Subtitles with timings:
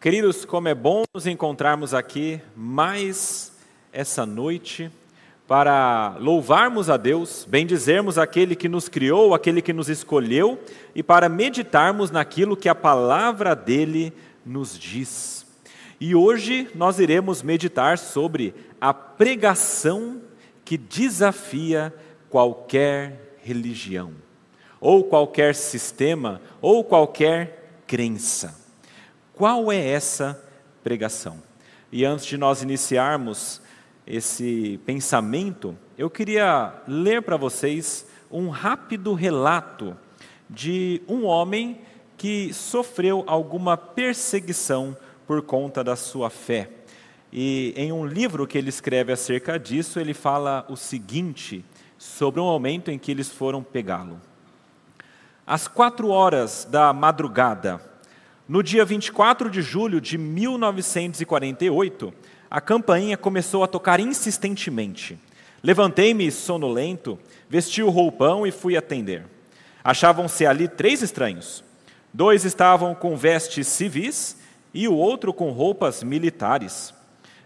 [0.00, 3.52] Queridos, como é bom nos encontrarmos aqui mais
[3.92, 4.90] essa noite
[5.46, 10.58] para louvarmos a Deus, bendizermos aquele que nos criou, aquele que nos escolheu
[10.94, 14.10] e para meditarmos naquilo que a palavra dele
[14.42, 15.44] nos diz.
[16.00, 20.22] E hoje nós iremos meditar sobre a pregação
[20.64, 21.92] que desafia
[22.30, 24.12] qualquer religião,
[24.80, 28.59] ou qualquer sistema, ou qualquer crença.
[29.40, 30.38] Qual é essa
[30.84, 31.42] pregação?
[31.90, 33.62] E antes de nós iniciarmos
[34.06, 39.96] esse pensamento, eu queria ler para vocês um rápido relato
[40.50, 41.80] de um homem
[42.18, 44.94] que sofreu alguma perseguição
[45.26, 46.68] por conta da sua fé.
[47.32, 51.64] E em um livro que ele escreve acerca disso, ele fala o seguinte
[51.96, 54.20] sobre o momento em que eles foram pegá-lo.
[55.46, 57.88] Às quatro horas da madrugada,
[58.50, 62.12] no dia 24 de julho de 1948,
[62.50, 65.16] a campainha começou a tocar insistentemente.
[65.62, 67.16] Levantei-me sonolento,
[67.48, 69.24] vesti o roupão e fui atender.
[69.84, 71.62] Achavam-se ali três estranhos.
[72.12, 74.36] Dois estavam com vestes civis
[74.74, 76.92] e o outro com roupas militares.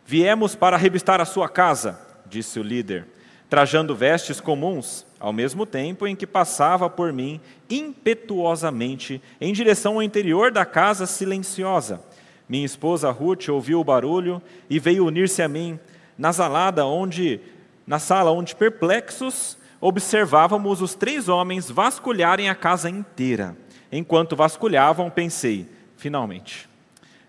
[0.06, 3.06] Viemos para revistar a sua casa, disse o líder,
[3.54, 10.02] trajando vestes comuns, ao mesmo tempo em que passava por mim impetuosamente em direção ao
[10.02, 12.02] interior da casa silenciosa.
[12.48, 15.78] Minha esposa Ruth ouviu o barulho e veio unir-se a mim
[16.18, 17.40] na salada onde
[17.86, 23.56] na sala onde perplexos observávamos os três homens vasculharem a casa inteira.
[23.92, 26.68] Enquanto vasculhavam, pensei: finalmente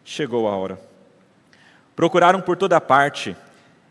[0.04, 0.80] chegou a hora.
[1.95, 3.38] Procuraram por toda parte,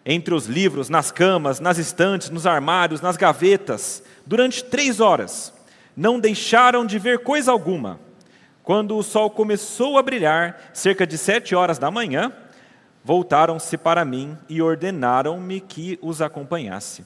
[0.05, 5.53] entre os livros, nas camas, nas estantes, nos armários, nas gavetas, durante três horas.
[5.97, 7.99] Não deixaram de ver coisa alguma.
[8.63, 12.33] Quando o sol começou a brilhar, cerca de sete horas da manhã,
[13.05, 17.05] voltaram-se para mim e ordenaram-me que os acompanhasse.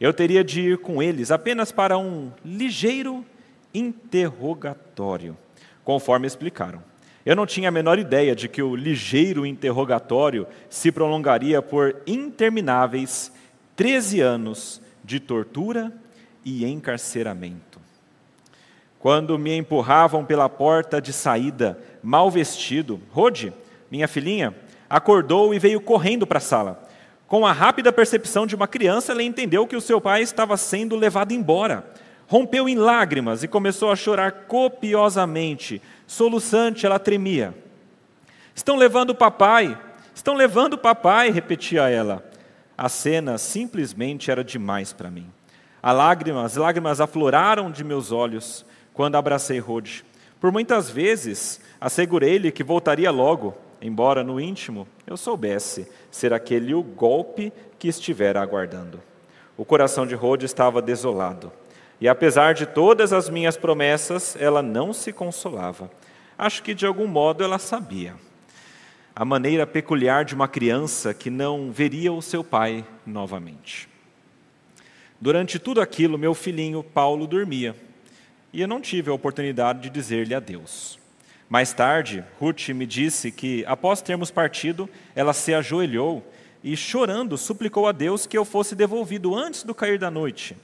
[0.00, 3.24] Eu teria de ir com eles apenas para um ligeiro
[3.74, 5.36] interrogatório,
[5.84, 6.89] conforme explicaram.
[7.24, 13.30] Eu não tinha a menor ideia de que o ligeiro interrogatório se prolongaria por intermináveis
[13.76, 15.92] 13 anos de tortura
[16.44, 17.78] e encarceramento.
[18.98, 23.52] Quando me empurravam pela porta de saída, mal vestido, Rode,
[23.90, 24.54] minha filhinha,
[24.88, 26.88] acordou e veio correndo para a sala.
[27.26, 30.96] Com a rápida percepção de uma criança, ela entendeu que o seu pai estava sendo
[30.96, 31.84] levado embora.
[32.30, 37.52] Rompeu em lágrimas e começou a chorar copiosamente, Soluçante, ela tremia.
[38.54, 39.76] Estão levando o papai,
[40.14, 42.24] estão levando o papai, repetia ela.
[42.78, 45.26] A cena simplesmente era demais para mim.
[45.82, 48.64] As lágrimas afloraram de meus olhos
[48.94, 50.04] quando abracei Rode.
[50.38, 56.82] Por muitas vezes assegurei-lhe que voltaria logo, embora no íntimo eu soubesse ser aquele o
[56.82, 59.02] golpe que estivera aguardando.
[59.56, 61.50] O coração de Rode estava desolado.
[62.00, 65.90] E apesar de todas as minhas promessas, ela não se consolava.
[66.38, 68.14] Acho que de algum modo ela sabia.
[69.14, 73.86] A maneira peculiar de uma criança que não veria o seu pai novamente.
[75.20, 77.76] Durante tudo aquilo, meu filhinho Paulo dormia.
[78.50, 80.98] E eu não tive a oportunidade de dizer-lhe adeus.
[81.50, 86.24] Mais tarde, Ruth me disse que, após termos partido, ela se ajoelhou
[86.64, 90.56] e, chorando, suplicou a Deus que eu fosse devolvido antes do cair da noite.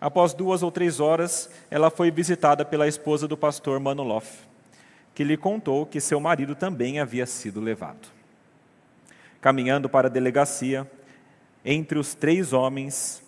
[0.00, 4.38] Após duas ou três horas, ela foi visitada pela esposa do pastor Manoloff,
[5.14, 8.08] que lhe contou que seu marido também havia sido levado.
[9.42, 10.90] Caminhando para a delegacia,
[11.62, 13.22] entre os três homens,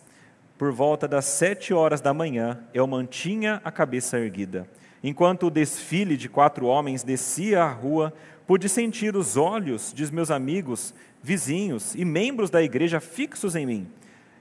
[0.57, 4.67] por volta das sete horas da manhã, eu mantinha a cabeça erguida.
[5.05, 8.15] Enquanto o desfile de quatro homens descia a rua,
[8.47, 13.91] pude sentir os olhos de meus amigos, vizinhos e membros da igreja fixos em mim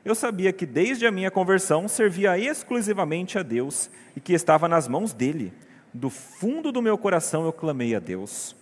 [0.03, 4.88] eu sabia que desde a minha conversão servia exclusivamente a Deus e que estava nas
[4.88, 5.53] mãos dele.
[5.94, 8.56] Do fundo do meu coração eu clamei a Deus,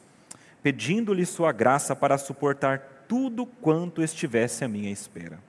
[0.61, 5.39] pedindo-lhe sua graça para suportar tudo quanto estivesse à minha espera.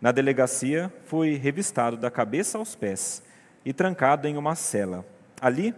[0.00, 3.22] Na delegacia, fui revistado da cabeça aos pés
[3.64, 5.04] e trancado em uma cela.
[5.40, 5.74] Ali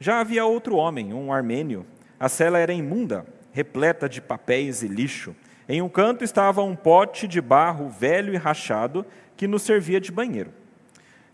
[0.00, 1.84] já havia outro homem, um armênio.
[2.18, 5.34] A cela era imunda, repleta de papéis e lixo.
[5.68, 9.04] Em um canto estava um pote de barro velho e rachado
[9.36, 10.50] que nos servia de banheiro.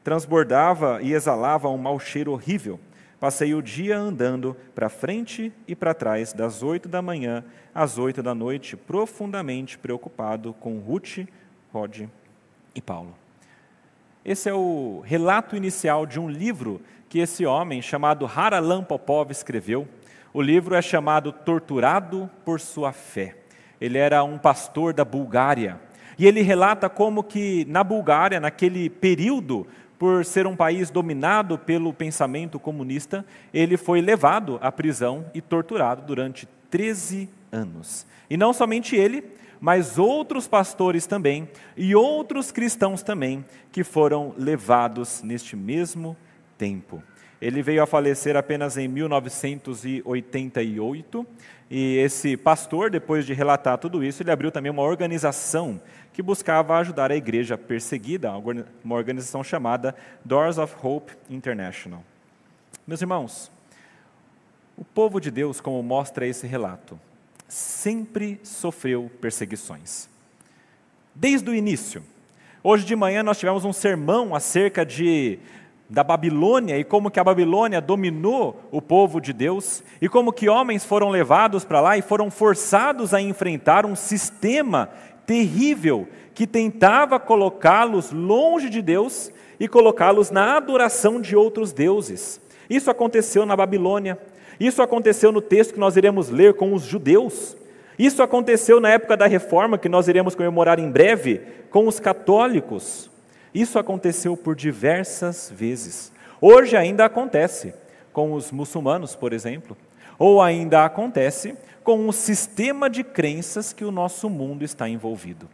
[0.03, 2.81] Transbordava e exalava um mau cheiro horrível.
[3.21, 8.25] Passei o dia andando para frente e para trás, das oito da manhã às oito
[8.25, 11.27] da noite, profundamente preocupado com Ruth,
[11.73, 12.03] Rod
[12.75, 13.15] e Paulo.
[14.25, 19.87] Esse é o relato inicial de um livro que esse homem chamado Haralan Popov escreveu
[20.33, 23.44] O livro é chamado Torturado por Sua Fé.
[23.85, 25.79] Ele era um pastor da Bulgária.
[26.19, 29.67] E ele relata como que na Bulgária, naquele período,
[29.99, 36.01] por ser um país dominado pelo pensamento comunista, ele foi levado à prisão e torturado
[36.01, 38.07] durante 13 anos.
[38.31, 39.23] E não somente ele,
[39.61, 41.47] mas outros pastores também
[41.77, 46.17] e outros cristãos também que foram levados neste mesmo
[46.57, 47.03] tempo.
[47.45, 51.27] Ele veio a falecer apenas em 1988,
[51.71, 55.81] e esse pastor, depois de relatar tudo isso, ele abriu também uma organização
[56.13, 58.31] que buscava ajudar a igreja perseguida,
[58.85, 59.95] uma organização chamada
[60.25, 62.05] Doors of Hope International.
[62.87, 63.51] Meus irmãos,
[64.77, 67.01] o povo de Deus, como mostra esse relato,
[67.49, 70.09] sempre sofreu perseguições.
[71.15, 72.03] Desde o início.
[72.63, 75.39] Hoje de manhã nós tivemos um sermão acerca de
[75.89, 80.49] da Babilônia e como que a Babilônia dominou o povo de Deus e como que
[80.49, 84.89] homens foram levados para lá e foram forçados a enfrentar um sistema
[85.27, 92.41] terrível que tentava colocá-los longe de Deus e colocá-los na adoração de outros deuses.
[92.69, 94.19] Isso aconteceu na Babilônia,
[94.59, 97.57] isso aconteceu no texto que nós iremos ler com os judeus.
[97.99, 101.41] Isso aconteceu na época da reforma, que nós iremos comemorar em breve,
[101.71, 103.11] com os católicos.
[103.55, 106.13] Isso aconteceu por diversas vezes.
[106.41, 107.73] Hoje ainda acontece
[108.13, 109.77] com os muçulmanos, por exemplo,
[110.19, 115.49] ou ainda acontece com o sistema de crenças que o nosso mundo está envolvido.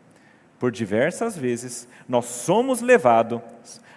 [0.59, 3.41] Por diversas vezes, nós somos levados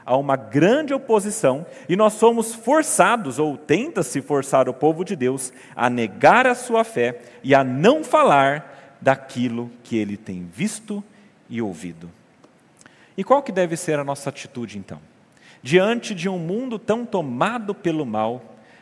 [0.06, 5.54] a uma grande oposição e nós somos forçados, ou tenta-se forçar o povo de Deus,
[5.76, 11.04] a negar a sua fé e a não falar daquilo que ele tem visto
[11.50, 12.10] e ouvido.
[13.18, 15.00] E qual que deve ser a nossa atitude então?
[15.62, 18.42] Diante de um mundo tão tomado pelo mal,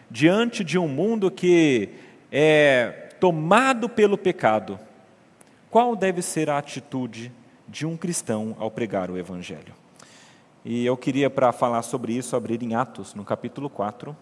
[0.10, 1.90] diante de um mundo que
[2.32, 4.80] é tomado pelo pecado,
[5.70, 7.32] qual deve ser a atitude
[7.68, 9.74] de um cristão ao pregar o Evangelho?
[10.64, 14.16] E eu queria, para falar sobre isso, abrir em Atos, no capítulo 4.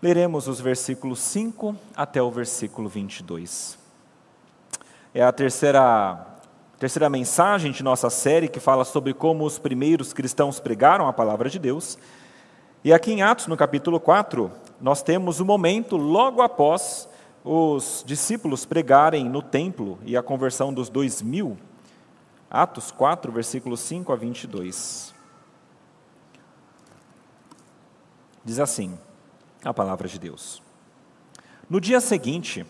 [0.00, 3.78] Leremos os versículos 5 até o versículo 22.
[5.12, 6.33] É a terceira,
[6.78, 11.48] terceira mensagem de nossa série que fala sobre como os primeiros cristãos pregaram a palavra
[11.48, 11.96] de Deus.
[12.82, 14.50] E aqui em Atos, no capítulo 4,
[14.80, 17.08] nós temos o momento logo após
[17.44, 21.56] os discípulos pregarem no templo e a conversão dos dois mil.
[22.50, 25.14] Atos 4, versículos 5 a 22.
[28.44, 28.98] Diz assim
[29.64, 30.62] a palavra de Deus.
[31.70, 32.66] No dia seguinte,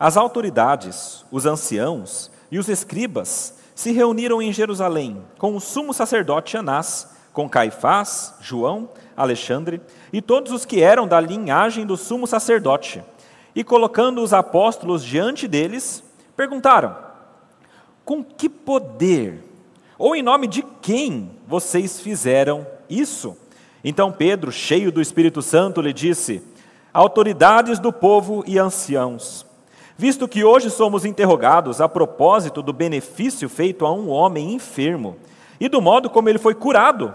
[0.00, 6.58] as autoridades, os anciãos e os escribas se reuniram em Jerusalém com o sumo sacerdote
[6.58, 9.80] Anás, com Caifás, João, Alexandre
[10.12, 13.02] e todos os que eram da linhagem do sumo sacerdote
[13.54, 16.04] e colocando os apóstolos diante deles,
[16.36, 16.94] perguntaram:
[18.04, 19.42] Com que poder
[19.98, 23.34] ou em nome de quem vocês fizeram isso?
[23.82, 26.42] Então Pedro, cheio do Espírito Santo, lhe disse:
[26.92, 29.46] Autoridades do povo e anciãos,
[30.02, 35.16] visto que hoje somos interrogados a propósito do benefício feito a um homem enfermo
[35.60, 37.14] e do modo como ele foi curado,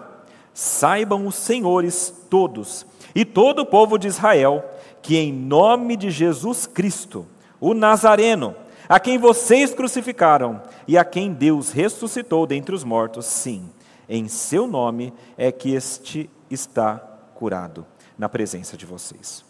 [0.54, 4.64] saibam os senhores todos e todo o povo de Israel
[5.02, 7.26] que, em nome de Jesus Cristo,
[7.60, 8.56] o Nazareno,
[8.88, 13.70] a quem vocês crucificaram e a quem Deus ressuscitou dentre os mortos, sim,
[14.08, 17.00] em seu nome é que este está
[17.36, 17.86] curado
[18.18, 19.44] na presença de vocês.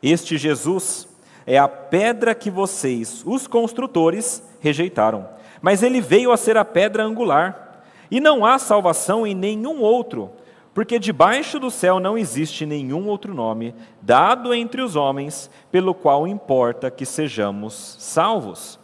[0.00, 1.08] Este Jesus
[1.46, 5.28] é a pedra que vocês, os construtores, rejeitaram,
[5.62, 7.84] mas ele veio a ser a pedra angular.
[8.10, 10.30] E não há salvação em nenhum outro,
[10.74, 16.26] porque debaixo do céu não existe nenhum outro nome dado entre os homens pelo qual
[16.26, 18.78] importa que sejamos salvos.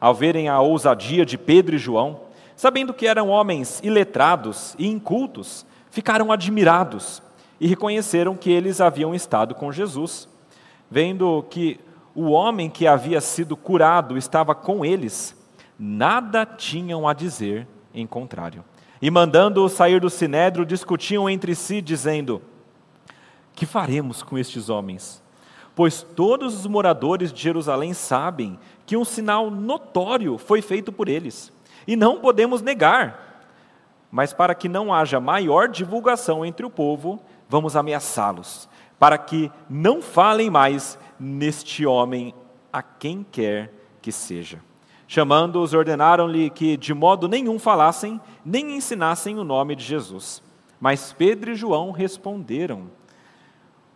[0.00, 2.20] Ao verem a ousadia de Pedro e João,
[2.54, 7.22] sabendo que eram homens iletrados e incultos, ficaram admirados
[7.60, 10.28] e reconheceram que eles haviam estado com Jesus.
[10.90, 11.80] Vendo que
[12.18, 15.36] o homem que havia sido curado estava com eles,
[15.78, 18.64] nada tinham a dizer em contrário
[19.00, 22.42] e mandando-o sair do sinédrio, discutiam entre si, dizendo:
[23.54, 25.22] Que faremos com estes homens?
[25.74, 31.52] Pois todos os moradores de Jerusalém sabem que um sinal notório foi feito por eles,
[31.86, 33.26] e não podemos negar.
[34.10, 40.02] Mas para que não haja maior divulgação entre o povo, vamos ameaçá-los, para que não
[40.02, 42.34] falem mais neste homem
[42.72, 44.60] a quem quer que seja.
[45.06, 50.42] Chamando-os, ordenaram-lhe que de modo nenhum falassem, nem ensinassem o nome de Jesus.
[50.80, 52.90] Mas Pedro e João responderam: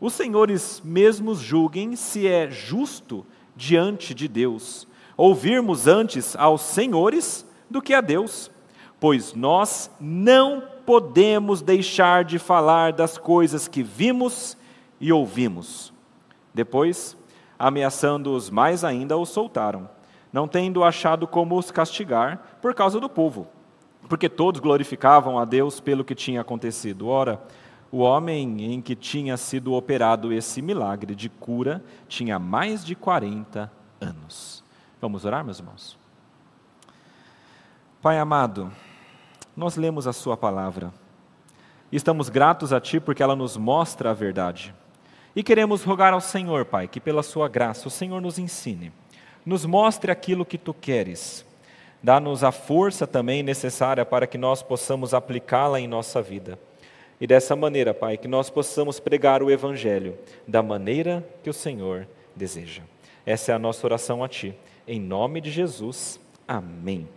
[0.00, 4.86] os senhores mesmos julguem se é justo diante de Deus
[5.16, 8.50] ouvirmos antes aos senhores do que a Deus,
[8.98, 14.56] pois nós não podemos deixar de falar das coisas que vimos
[15.00, 15.91] e ouvimos.
[16.54, 17.16] Depois,
[17.58, 19.88] ameaçando-os mais ainda, os soltaram,
[20.32, 23.46] não tendo achado como os castigar por causa do povo,
[24.08, 27.08] porque todos glorificavam a Deus pelo que tinha acontecido.
[27.08, 27.42] Ora,
[27.90, 33.70] o homem em que tinha sido operado esse milagre de cura tinha mais de 40
[34.00, 34.64] anos.
[35.00, 35.98] Vamos orar, meus irmãos?
[38.00, 38.72] Pai amado,
[39.56, 40.92] nós lemos a Sua palavra.
[41.92, 44.74] Estamos gratos a Ti porque ela nos mostra a verdade.
[45.34, 48.92] E queremos rogar ao Senhor, Pai, que pela Sua graça o Senhor nos ensine,
[49.44, 51.44] nos mostre aquilo que Tu queres.
[52.02, 56.58] Dá-nos a força também necessária para que nós possamos aplicá-la em nossa vida.
[57.20, 62.08] E dessa maneira, Pai, que nós possamos pregar o Evangelho da maneira que o Senhor
[62.34, 62.82] deseja.
[63.24, 64.54] Essa é a nossa oração a Ti.
[64.86, 66.18] Em nome de Jesus.
[66.48, 67.08] Amém.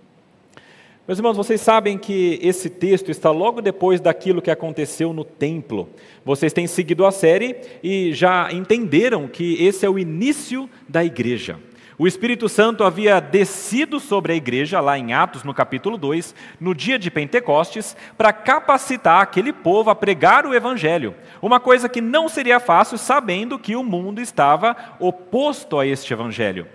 [1.07, 5.87] Meus irmãos, vocês sabem que esse texto está logo depois daquilo que aconteceu no templo.
[6.25, 11.59] Vocês têm seguido a série e já entenderam que esse é o início da igreja.
[11.95, 16.73] O Espírito Santo havia descido sobre a igreja, lá em Atos, no capítulo 2, no
[16.73, 21.13] dia de Pentecostes, para capacitar aquele povo a pregar o Evangelho.
[21.39, 26.65] Uma coisa que não seria fácil, sabendo que o mundo estava oposto a este Evangelho.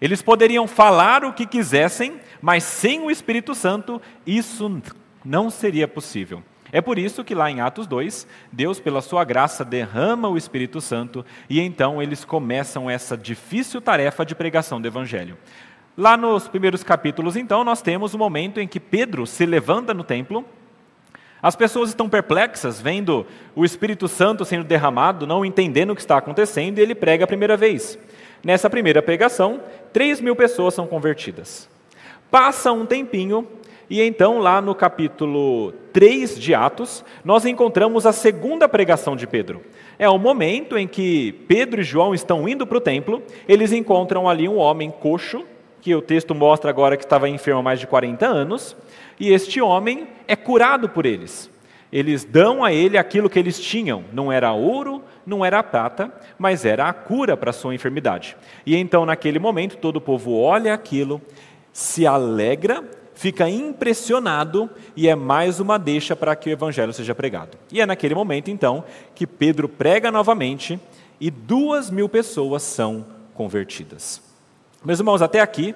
[0.00, 4.80] Eles poderiam falar o que quisessem, mas sem o Espírito Santo, isso
[5.24, 6.42] não seria possível.
[6.70, 10.80] É por isso que lá em Atos 2, Deus, pela sua graça, derrama o Espírito
[10.80, 15.38] Santo e então eles começam essa difícil tarefa de pregação do Evangelho.
[15.96, 20.04] Lá nos primeiros capítulos, então, nós temos o momento em que Pedro se levanta no
[20.04, 20.44] templo.
[21.42, 26.16] As pessoas estão perplexas, vendo o Espírito Santo sendo derramado, não entendendo o que está
[26.16, 27.98] acontecendo, e ele prega a primeira vez.
[28.44, 29.60] Nessa primeira pregação,
[29.92, 31.68] 3 mil pessoas são convertidas.
[32.30, 33.46] Passa um tempinho,
[33.88, 39.62] e então, lá no capítulo 3 de Atos, nós encontramos a segunda pregação de Pedro.
[39.98, 44.28] É o momento em que Pedro e João estão indo para o templo, eles encontram
[44.28, 45.42] ali um homem coxo,
[45.80, 48.76] que o texto mostra agora que estava enfermo há mais de 40 anos,
[49.18, 51.50] e este homem é curado por eles.
[51.90, 56.66] Eles dão a ele aquilo que eles tinham, não era ouro, não era prata, mas
[56.66, 58.36] era a cura para a sua enfermidade.
[58.66, 61.22] E então, naquele momento, todo o povo olha aquilo,
[61.78, 62.82] se alegra
[63.14, 67.56] fica impressionado e é mais uma deixa para que o evangelho seja pregado.
[67.70, 68.82] E é naquele momento, então,
[69.14, 70.80] que Pedro prega novamente
[71.20, 74.20] e duas mil pessoas são convertidas.
[74.84, 75.72] Meus irmãos, até aqui,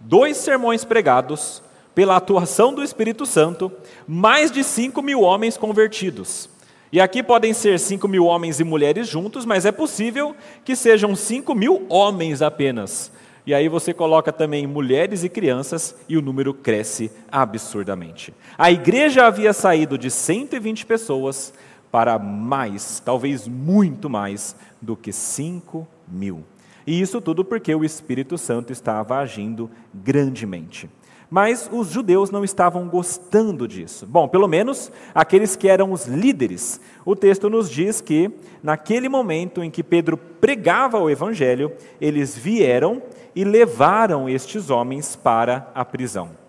[0.00, 1.62] dois sermões pregados
[1.94, 3.70] pela atuação do Espírito Santo,
[4.08, 6.48] mais de cinco mil homens convertidos.
[6.90, 11.14] E aqui podem ser cinco mil homens e mulheres juntos, mas é possível que sejam
[11.14, 13.12] cinco mil homens apenas
[13.46, 18.32] e aí você coloca também mulheres e crianças e o número cresce absurdamente.
[18.56, 21.52] A igreja havia saído de 120 pessoas
[21.90, 26.44] para mais, talvez muito mais, do que 5 mil.
[26.86, 30.88] E isso tudo porque o Espírito Santo estava agindo grandemente.
[31.32, 34.06] Mas os judeus não estavam gostando disso.
[34.06, 36.78] Bom, pelo menos aqueles que eram os líderes.
[37.06, 38.30] O texto nos diz que,
[38.62, 43.02] naquele momento em que Pedro pregava o evangelho, eles vieram
[43.34, 46.42] e levaram estes homens para a prisão.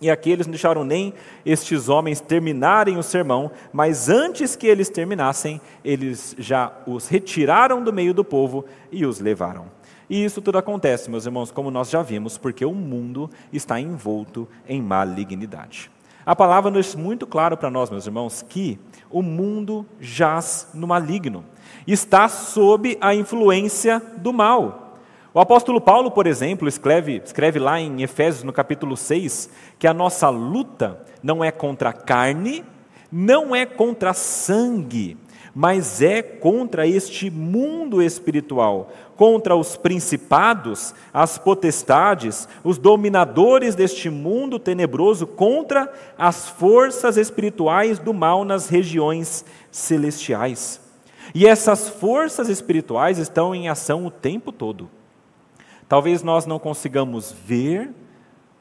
[0.00, 1.12] E aqui eles não deixaram nem
[1.44, 7.92] estes homens terminarem o sermão, mas antes que eles terminassem, eles já os retiraram do
[7.92, 9.66] meio do povo e os levaram.
[10.10, 14.48] E isso tudo acontece, meus irmãos, como nós já vimos, porque o mundo está envolto
[14.68, 15.88] em malignidade.
[16.26, 18.76] A palavra nos muito claro para nós, meus irmãos, que
[19.08, 21.44] o mundo jaz no maligno,
[21.86, 24.98] está sob a influência do mal.
[25.32, 29.48] O apóstolo Paulo, por exemplo, escreve, escreve lá em Efésios, no capítulo 6,
[29.78, 32.64] que a nossa luta não é contra a carne,
[33.12, 35.16] não é contra sangue,
[35.54, 44.58] mas é contra este mundo espiritual, contra os principados, as potestades, os dominadores deste mundo
[44.58, 50.80] tenebroso, contra as forças espirituais do mal nas regiões celestiais.
[51.34, 54.88] E essas forças espirituais estão em ação o tempo todo.
[55.88, 57.90] Talvez nós não consigamos ver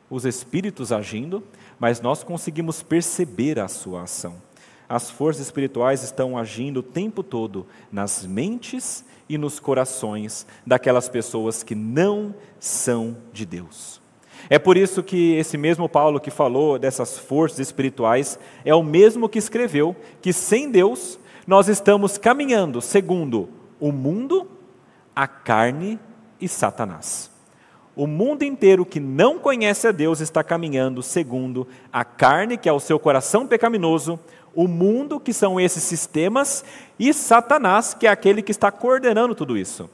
[0.09, 1.43] os espíritos agindo,
[1.79, 4.48] mas nós conseguimos perceber a sua ação.
[4.89, 11.61] As forças espirituais estão agindo o tempo todo nas mentes e nos corações daquelas pessoas
[11.61, 14.01] que não são de Deus.
[14.49, 19.29] É por isso que esse mesmo Paulo que falou dessas forças espirituais é o mesmo
[19.29, 24.47] que escreveu que sem Deus nós estamos caminhando segundo o mundo,
[25.15, 25.99] a carne
[26.41, 27.29] e Satanás.
[27.95, 32.71] O mundo inteiro que não conhece a Deus está caminhando segundo a carne, que é
[32.71, 34.17] o seu coração pecaminoso,
[34.55, 36.63] o mundo, que são esses sistemas,
[36.97, 39.89] e Satanás, que é aquele que está coordenando tudo isso.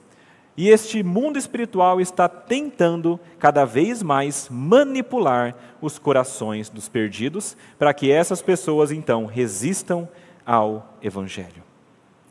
[0.58, 7.94] E este mundo espiritual está tentando cada vez mais manipular os corações dos perdidos, para
[7.94, 10.08] que essas pessoas então resistam
[10.46, 11.64] ao Evangelho.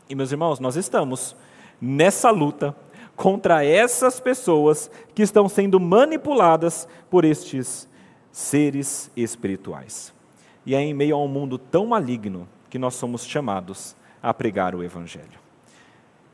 [0.09, 1.35] E meus irmãos, nós estamos
[1.79, 2.75] nessa luta
[3.15, 7.87] contra essas pessoas que estão sendo manipuladas por estes
[8.31, 10.14] seres espirituais.
[10.65, 14.73] E é em meio a um mundo tão maligno que nós somos chamados a pregar
[14.73, 15.39] o Evangelho.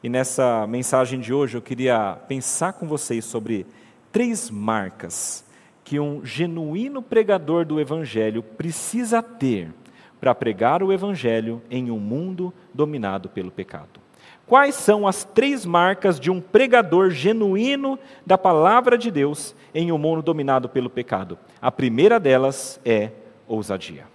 [0.01, 3.67] E nessa mensagem de hoje eu queria pensar com vocês sobre
[4.11, 5.45] três marcas
[5.83, 9.73] que um genuíno pregador do Evangelho precisa ter
[10.19, 13.99] para pregar o Evangelho em um mundo dominado pelo pecado.
[14.47, 19.97] Quais são as três marcas de um pregador genuíno da palavra de Deus em um
[19.97, 21.37] mundo dominado pelo pecado?
[21.61, 23.11] A primeira delas é
[23.47, 24.05] ousadia.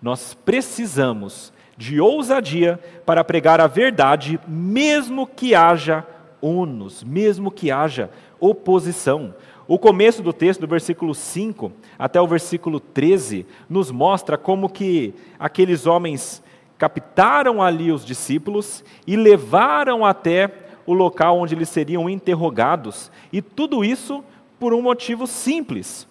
[0.00, 6.06] Nós precisamos de ousadia para pregar a verdade, mesmo que haja
[6.40, 9.34] ônus, mesmo que haja oposição.
[9.66, 15.14] O começo do texto, do versículo 5 até o versículo 13, nos mostra como que
[15.38, 16.42] aqueles homens
[16.76, 20.50] captaram ali os discípulos e levaram até
[20.86, 24.22] o local onde eles seriam interrogados, e tudo isso
[24.58, 26.06] por um motivo simples.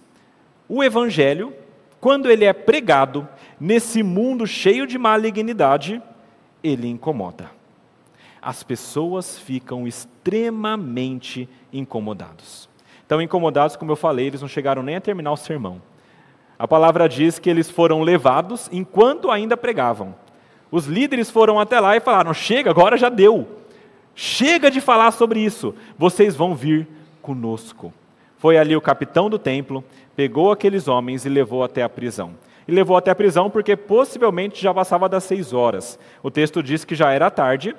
[0.67, 1.53] O evangelho,
[1.99, 3.27] quando ele é pregado,
[3.59, 6.01] nesse mundo cheio de malignidade,
[6.63, 7.51] ele incomoda.
[8.41, 12.69] As pessoas ficam extremamente incomodados.
[13.05, 15.81] Então, incomodados, como eu falei, eles não chegaram nem a terminar o sermão.
[16.57, 20.15] A palavra diz que eles foram levados enquanto ainda pregavam.
[20.71, 23.47] Os líderes foram até lá e falaram: chega, agora já deu.
[24.15, 25.73] Chega de falar sobre isso.
[25.97, 26.87] Vocês vão vir
[27.21, 27.93] conosco.
[28.37, 29.83] Foi ali o capitão do templo,
[30.15, 32.33] pegou aqueles homens e levou até a prisão
[32.67, 35.99] e levou até a prisão porque possivelmente já passava das seis horas.
[36.21, 37.75] O texto diz que já era tarde,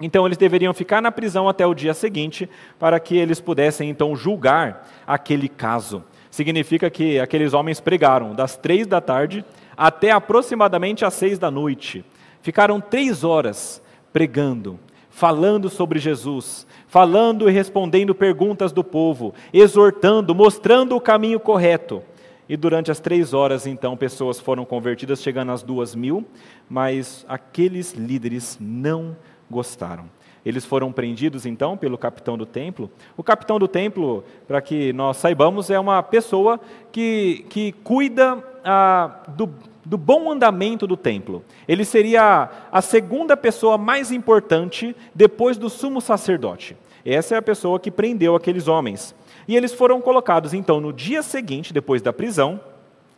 [0.00, 4.16] então eles deveriam ficar na prisão até o dia seguinte para que eles pudessem então
[4.16, 6.02] julgar aquele caso.
[6.30, 9.44] Significa que aqueles homens pregaram das três da tarde
[9.76, 12.04] até aproximadamente às seis da noite.
[12.40, 14.78] Ficaram três horas pregando,
[15.10, 22.02] falando sobre Jesus, falando e respondendo perguntas do povo, exortando, mostrando o caminho correto.
[22.50, 26.26] E durante as três horas, então, pessoas foram convertidas, chegando às duas mil,
[26.68, 29.16] mas aqueles líderes não
[29.48, 30.06] gostaram.
[30.44, 32.90] Eles foram prendidos, então, pelo capitão do templo.
[33.16, 36.58] O capitão do templo, para que nós saibamos, é uma pessoa
[36.90, 39.48] que, que cuida ah, do,
[39.84, 41.44] do bom andamento do templo.
[41.68, 46.76] Ele seria a segunda pessoa mais importante depois do sumo sacerdote.
[47.04, 49.14] Essa é a pessoa que prendeu aqueles homens.
[49.50, 52.60] E eles foram colocados então no dia seguinte, depois da prisão,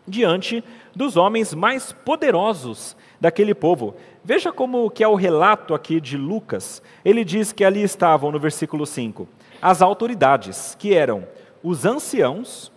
[0.09, 0.65] diante
[0.97, 3.95] dos homens mais poderosos daquele povo.
[4.25, 6.83] Veja como que é o relato aqui de Lucas.
[7.05, 9.29] Ele diz que ali estavam no versículo 5
[9.61, 11.29] as autoridades, que eram
[11.63, 12.73] os anciãos,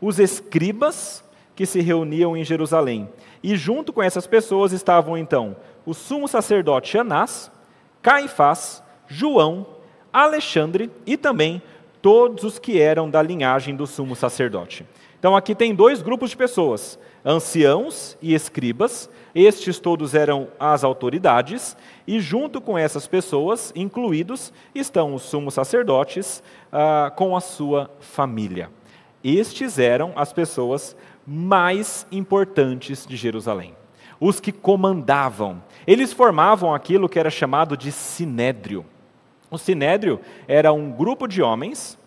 [0.00, 1.24] os escribas
[1.56, 3.08] que se reuniam em Jerusalém.
[3.42, 7.50] E junto com essas pessoas estavam então o sumo sacerdote Anás,
[8.00, 9.66] Caifás, João,
[10.12, 11.60] Alexandre e também
[12.02, 14.86] todos os que eram da linhagem do sumo sacerdote.
[15.18, 21.76] Então aqui tem dois grupos de pessoas, anciãos e escribas, estes todos eram as autoridades,
[22.06, 28.70] e junto com essas pessoas, incluídos, estão os sumos sacerdotes ah, com a sua família.
[29.22, 33.76] Estes eram as pessoas mais importantes de Jerusalém,
[34.18, 35.62] os que comandavam.
[35.86, 38.86] Eles formavam aquilo que era chamado de sinédrio.
[39.50, 41.98] O sinédrio era um grupo de homens,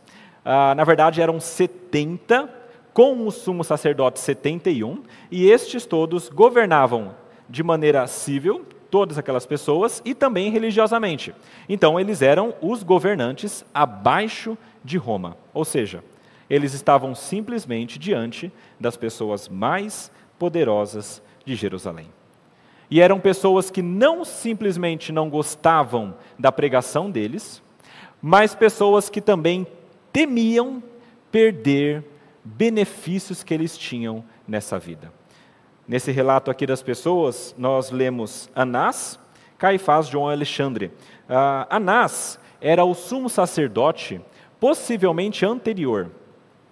[0.45, 2.49] ah, na verdade eram 70,
[2.93, 7.15] com o sumo sacerdote 71, e estes todos governavam
[7.49, 11.34] de maneira civil, todas aquelas pessoas, e também religiosamente.
[11.67, 16.03] Então eles eram os governantes abaixo de Roma, ou seja,
[16.49, 22.08] eles estavam simplesmente diante das pessoas mais poderosas de Jerusalém.
[22.93, 27.60] E eram pessoas que não simplesmente não gostavam da pregação deles,
[28.21, 29.65] mas pessoas que também
[30.12, 30.84] temiam
[31.32, 32.06] perder
[32.43, 35.12] benefícios que eles tinham nessa vida.
[35.88, 39.19] Nesse relato aqui das pessoas, nós lemos Anás,
[39.58, 40.91] Caifás, João Alexandre.
[41.27, 44.21] Uh, Anás era o sumo sacerdote,
[44.60, 46.12] possivelmente anterior.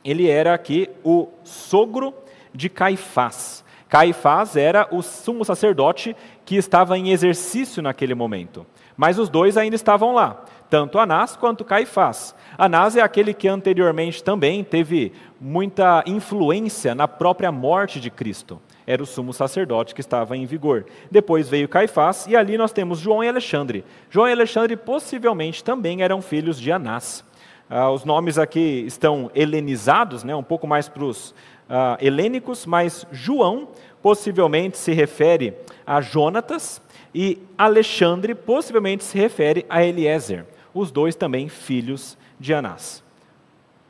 [0.06, 2.14] Ele era aqui o sogro
[2.54, 3.61] de Caifás.
[3.92, 8.66] Caifás era o sumo sacerdote que estava em exercício naquele momento.
[8.96, 12.34] Mas os dois ainda estavam lá, tanto Anás quanto Caifás.
[12.58, 18.62] Anás é aquele que anteriormente também teve muita influência na própria morte de Cristo.
[18.88, 20.86] Era o sumo sacerdote que estava em vigor.
[21.12, 23.84] Depois veio Caifás, e ali nós temos João e Alexandre.
[24.10, 27.26] João e Alexandre possivelmente também eram filhos de Anás.
[27.74, 31.34] Ah, os nomes aqui estão helenizados, né, um pouco mais para os
[31.74, 33.70] ah, helênicos, mas João
[34.02, 35.54] possivelmente se refere
[35.88, 36.82] a Jonatas
[37.16, 43.02] e Alexandre possivelmente se refere a Eliezer, os dois também filhos de Anás.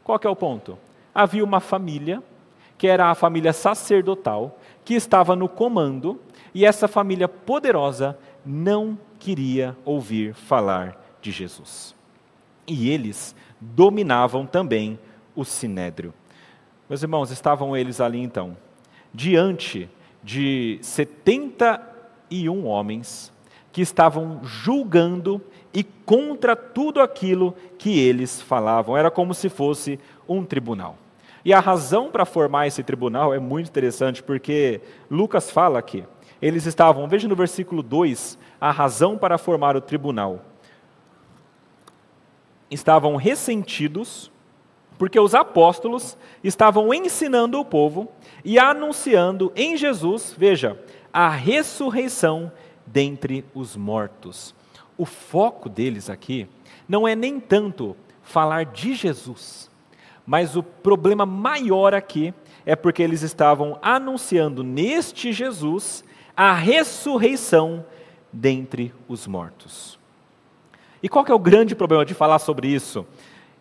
[0.03, 0.77] Qual é o ponto?
[1.13, 2.21] Havia uma família,
[2.77, 6.19] que era a família sacerdotal, que estava no comando,
[6.53, 11.95] e essa família poderosa não queria ouvir falar de Jesus.
[12.67, 14.99] E eles dominavam também
[15.35, 16.13] o sinédrio.
[16.91, 18.57] Meus irmãos, estavam eles ali então,
[19.13, 19.89] diante
[20.21, 23.31] de 71 homens
[23.71, 25.41] que estavam julgando
[25.73, 28.97] e contra tudo aquilo que eles falavam.
[28.97, 30.97] Era como se fosse um tribunal.
[31.45, 36.03] E a razão para formar esse tribunal é muito interessante, porque Lucas fala aqui.
[36.41, 40.43] Eles estavam, veja no versículo 2, a razão para formar o tribunal.
[42.69, 44.29] Estavam ressentidos,
[45.01, 48.07] porque os apóstolos estavam ensinando o povo
[48.45, 50.79] e anunciando em Jesus, veja,
[51.11, 52.51] a ressurreição
[52.85, 54.53] dentre os mortos.
[54.95, 56.47] O foco deles aqui
[56.87, 59.71] não é nem tanto falar de Jesus,
[60.23, 62.31] mas o problema maior aqui
[62.63, 66.03] é porque eles estavam anunciando neste Jesus
[66.37, 67.83] a ressurreição
[68.31, 69.99] dentre os mortos.
[71.01, 73.03] E qual é o grande problema de falar sobre isso?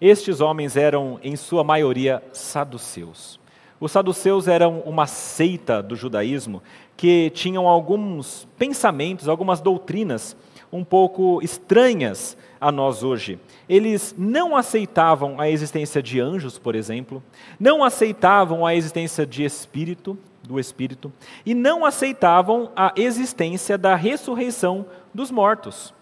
[0.01, 3.39] Estes homens eram, em sua maioria, saduceus.
[3.79, 6.63] Os saduceus eram uma seita do judaísmo
[6.97, 10.37] que tinham alguns pensamentos, algumas doutrinas
[10.73, 13.39] um pouco estranhas a nós hoje.
[13.69, 17.23] Eles não aceitavam a existência de anjos, por exemplo,
[17.59, 21.13] não aceitavam a existência de espírito, do espírito,
[21.45, 25.93] e não aceitavam a existência da ressurreição dos mortos.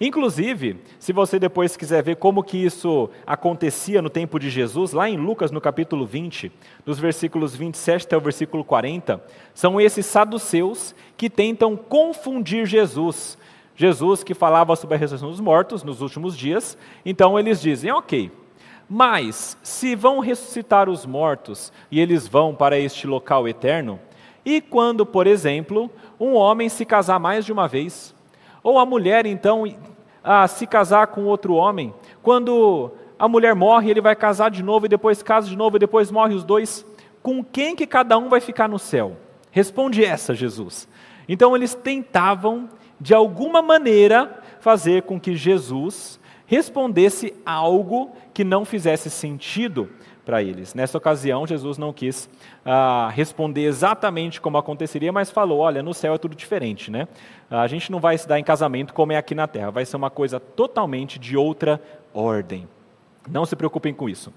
[0.00, 5.08] Inclusive, se você depois quiser ver como que isso acontecia no tempo de Jesus, lá
[5.08, 6.52] em Lucas no capítulo 20,
[6.84, 9.22] dos versículos 27 até o versículo 40,
[9.54, 13.38] são esses saduceus que tentam confundir Jesus.
[13.74, 18.30] Jesus que falava sobre a ressurreição dos mortos nos últimos dias, então eles dizem, ok,
[18.88, 24.00] mas se vão ressuscitar os mortos e eles vão para este local eterno,
[24.44, 28.14] e quando, por exemplo, um homem se casar mais de uma vez,
[28.68, 29.64] ou a mulher, então,
[30.22, 31.94] a se casar com outro homem.
[32.22, 35.80] Quando a mulher morre, ele vai casar de novo, e depois casa de novo, e
[35.80, 36.84] depois morre os dois.
[37.22, 39.16] Com quem que cada um vai ficar no céu?
[39.50, 40.86] Responde essa, Jesus.
[41.26, 42.68] Então eles tentavam,
[43.00, 49.88] de alguma maneira, fazer com que Jesus respondesse algo que não fizesse sentido
[50.28, 50.74] para eles.
[50.74, 52.28] Nessa ocasião, Jesus não quis
[52.62, 57.08] ah, responder exatamente como aconteceria, mas falou: olha, no céu é tudo diferente, né?
[57.50, 59.96] A gente não vai se dar em casamento como é aqui na terra, vai ser
[59.96, 61.80] uma coisa totalmente de outra
[62.12, 62.68] ordem.
[63.26, 64.30] Não se preocupem com isso.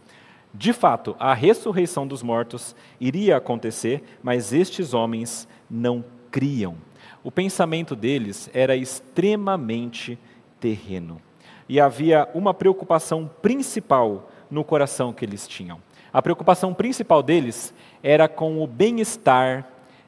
[0.54, 6.78] De fato, a ressurreição dos mortos iria acontecer, mas estes homens não criam.
[7.22, 10.18] O pensamento deles era extremamente
[10.58, 11.22] terreno.
[11.68, 15.80] E havia uma preocupação principal no coração que eles tinham.
[16.14, 19.66] A preocupação principal deles era com o bem-estar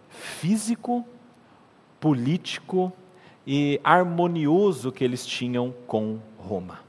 [0.09, 1.05] físico,
[1.99, 2.91] político
[3.47, 6.79] e harmonioso que eles tinham com Roma.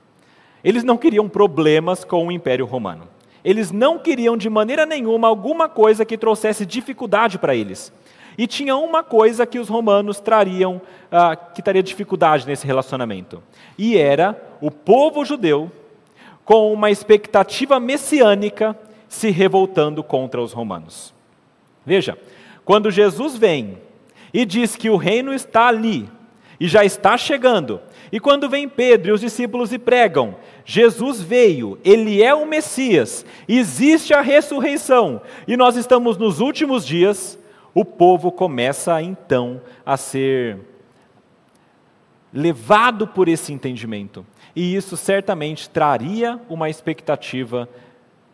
[0.63, 3.07] Eles não queriam problemas com o Império Romano.
[3.45, 7.93] Eles não queriam de maneira nenhuma alguma coisa que trouxesse dificuldade para eles.
[8.37, 13.43] E tinha uma coisa que os romanos trariam, uh, que traria dificuldade nesse relacionamento.
[13.79, 15.71] E era o povo judeu
[16.45, 18.79] com uma expectativa messiânica
[19.09, 21.15] se revoltando contra os romanos.
[21.87, 22.19] Veja,
[22.65, 23.79] quando Jesus vem
[24.33, 26.09] e diz que o reino está ali
[26.59, 27.81] e já está chegando,
[28.13, 33.25] e quando vem Pedro e os discípulos e pregam, Jesus veio, ele é o Messias,
[33.49, 37.39] existe a ressurreição, e nós estamos nos últimos dias,
[37.75, 40.59] o povo começa então a ser
[42.33, 44.25] levado por esse entendimento
[44.55, 47.69] e isso certamente traria uma expectativa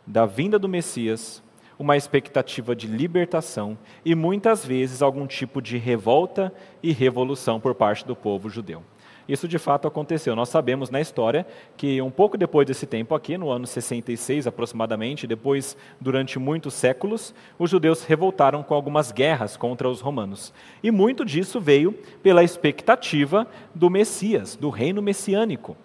[0.07, 1.43] da vinda do Messias,
[1.79, 6.53] uma expectativa de libertação e muitas vezes algum tipo de revolta
[6.83, 8.83] e revolução por parte do povo judeu.
[9.27, 10.35] isso de fato aconteceu.
[10.35, 15.27] Nós sabemos na história que um pouco depois desse tempo aqui, no ano 66 aproximadamente,
[15.27, 20.53] depois durante muitos séculos, os judeus se revoltaram com algumas guerras contra os romanos.
[20.83, 25.77] E muito disso veio pela expectativa do Messias, do reino messiânico.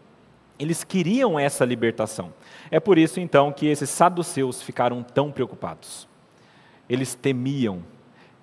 [0.57, 2.33] Eles queriam essa libertação.
[2.71, 6.07] É por isso então que esses saduceus ficaram tão preocupados.
[6.89, 7.83] Eles temiam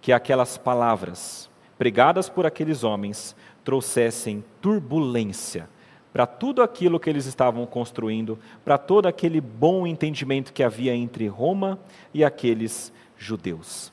[0.01, 1.49] que aquelas palavras
[1.79, 5.69] pregadas por aqueles homens trouxessem turbulência
[6.13, 11.27] para tudo aquilo que eles estavam construindo, para todo aquele bom entendimento que havia entre
[11.27, 11.79] Roma
[12.13, 13.91] e aqueles judeus.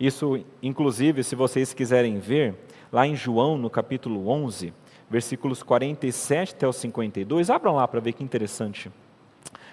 [0.00, 2.54] Isso, inclusive, se vocês quiserem ver,
[2.90, 4.72] lá em João, no capítulo 11,
[5.14, 8.90] versículos 47 até o 52, abram lá para ver que interessante.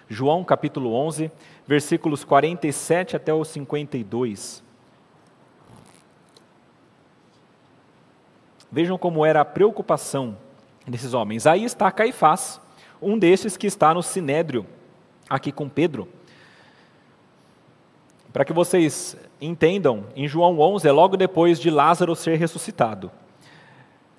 [0.08, 1.32] João, capítulo 11,
[1.66, 4.62] versículos 47 até o 52.
[8.72, 10.38] Vejam como era a preocupação
[10.86, 11.48] desses homens.
[11.48, 12.62] Aí está Caifás,
[13.02, 14.64] um desses que está no sinédrio,
[15.28, 16.08] aqui com Pedro.
[18.32, 23.10] Para que vocês entendam, em João 11 é logo depois de Lázaro ser ressuscitado.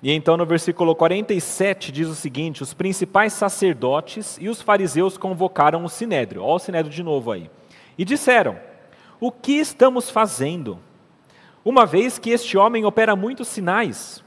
[0.03, 5.85] E então no versículo 47 diz o seguinte: Os principais sacerdotes e os fariseus convocaram
[5.85, 6.43] o sinédrio.
[6.43, 7.49] Olha o sinédrio de novo aí.
[7.97, 8.59] E disseram:
[9.17, 10.77] O que estamos fazendo?
[11.63, 14.21] Uma vez que este homem opera muitos sinais.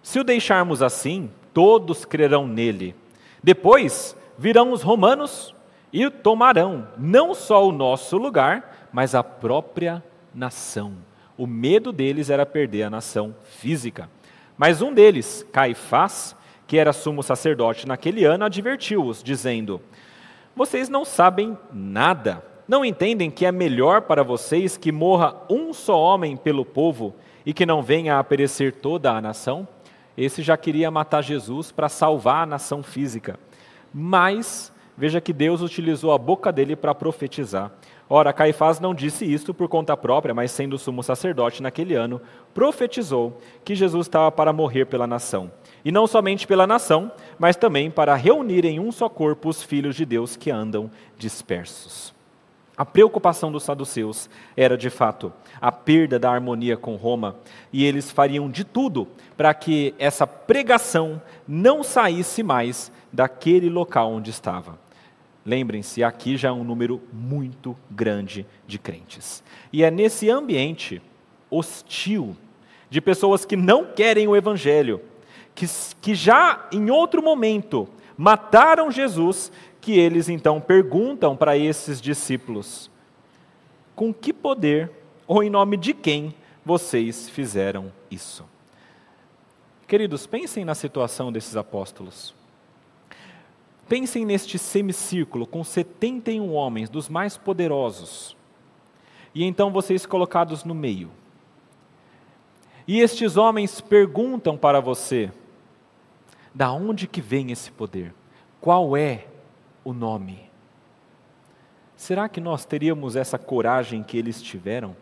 [0.00, 2.94] Se o deixarmos assim, todos crerão nele.
[3.42, 5.52] Depois virão os romanos
[5.92, 10.94] e tomarão não só o nosso lugar, mas a própria nação.
[11.36, 14.08] O medo deles era perder a nação física.
[14.56, 16.36] Mas um deles, Caifás,
[16.66, 19.80] que era sumo sacerdote naquele ano, advertiu-os, dizendo:
[20.54, 22.42] Vocês não sabem nada.
[22.66, 27.14] Não entendem que é melhor para vocês que morra um só homem pelo povo
[27.44, 29.68] e que não venha a perecer toda a nação?
[30.16, 33.38] Esse já queria matar Jesus para salvar a nação física.
[33.92, 37.70] Mas veja que Deus utilizou a boca dele para profetizar.
[38.16, 42.20] Ora, Caifás não disse isto por conta própria, mas sendo sumo sacerdote naquele ano,
[42.54, 45.50] profetizou que Jesus estava para morrer pela nação.
[45.84, 49.96] E não somente pela nação, mas também para reunir em um só corpo os filhos
[49.96, 52.14] de Deus que andam dispersos.
[52.76, 57.34] A preocupação dos saduceus era, de fato, a perda da harmonia com Roma,
[57.72, 64.30] e eles fariam de tudo para que essa pregação não saísse mais daquele local onde
[64.30, 64.83] estava.
[65.44, 69.42] Lembrem-se, aqui já é um número muito grande de crentes.
[69.72, 71.02] E é nesse ambiente
[71.50, 72.36] hostil,
[72.88, 75.00] de pessoas que não querem o Evangelho,
[75.54, 75.66] que,
[76.00, 82.90] que já em outro momento mataram Jesus, que eles então perguntam para esses discípulos:
[83.94, 84.90] com que poder
[85.26, 88.44] ou em nome de quem vocês fizeram isso?
[89.86, 92.34] Queridos, pensem na situação desses apóstolos.
[93.88, 98.36] Pensem neste semicírculo com 71 homens, dos mais poderosos,
[99.34, 101.10] e então vocês colocados no meio.
[102.86, 105.30] E estes homens perguntam para você:
[106.54, 108.14] da onde que vem esse poder?
[108.60, 109.26] Qual é
[109.84, 110.50] o nome.
[111.94, 114.96] Será que nós teríamos essa coragem que eles tiveram?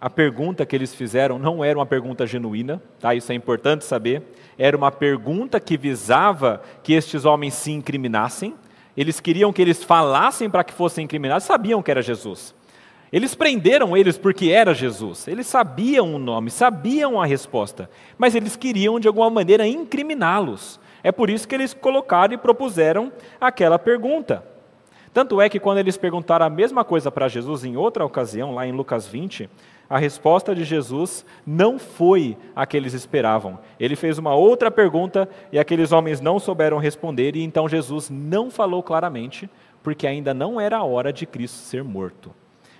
[0.00, 3.14] A pergunta que eles fizeram não era uma pergunta genuína, tá?
[3.14, 4.22] Isso é importante saber.
[4.56, 8.54] Era uma pergunta que visava que estes homens se incriminassem.
[8.96, 12.54] Eles queriam que eles falassem para que fossem incriminados, sabiam que era Jesus.
[13.12, 15.28] Eles prenderam eles porque era Jesus.
[15.28, 20.80] Eles sabiam o nome, sabiam a resposta, mas eles queriam de alguma maneira incriminá-los.
[21.02, 24.44] É por isso que eles colocaram e propuseram aquela pergunta.
[25.12, 28.64] Tanto é que quando eles perguntaram a mesma coisa para Jesus em outra ocasião, lá
[28.64, 29.50] em Lucas 20,
[29.90, 33.58] a resposta de Jesus não foi a que eles esperavam.
[33.78, 38.52] Ele fez uma outra pergunta e aqueles homens não souberam responder, e então Jesus não
[38.52, 39.50] falou claramente,
[39.82, 42.32] porque ainda não era a hora de Cristo ser morto.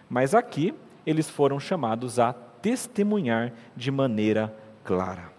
[0.08, 0.72] Mas aqui
[1.04, 5.32] eles foram chamados a testemunhar de maneira clara.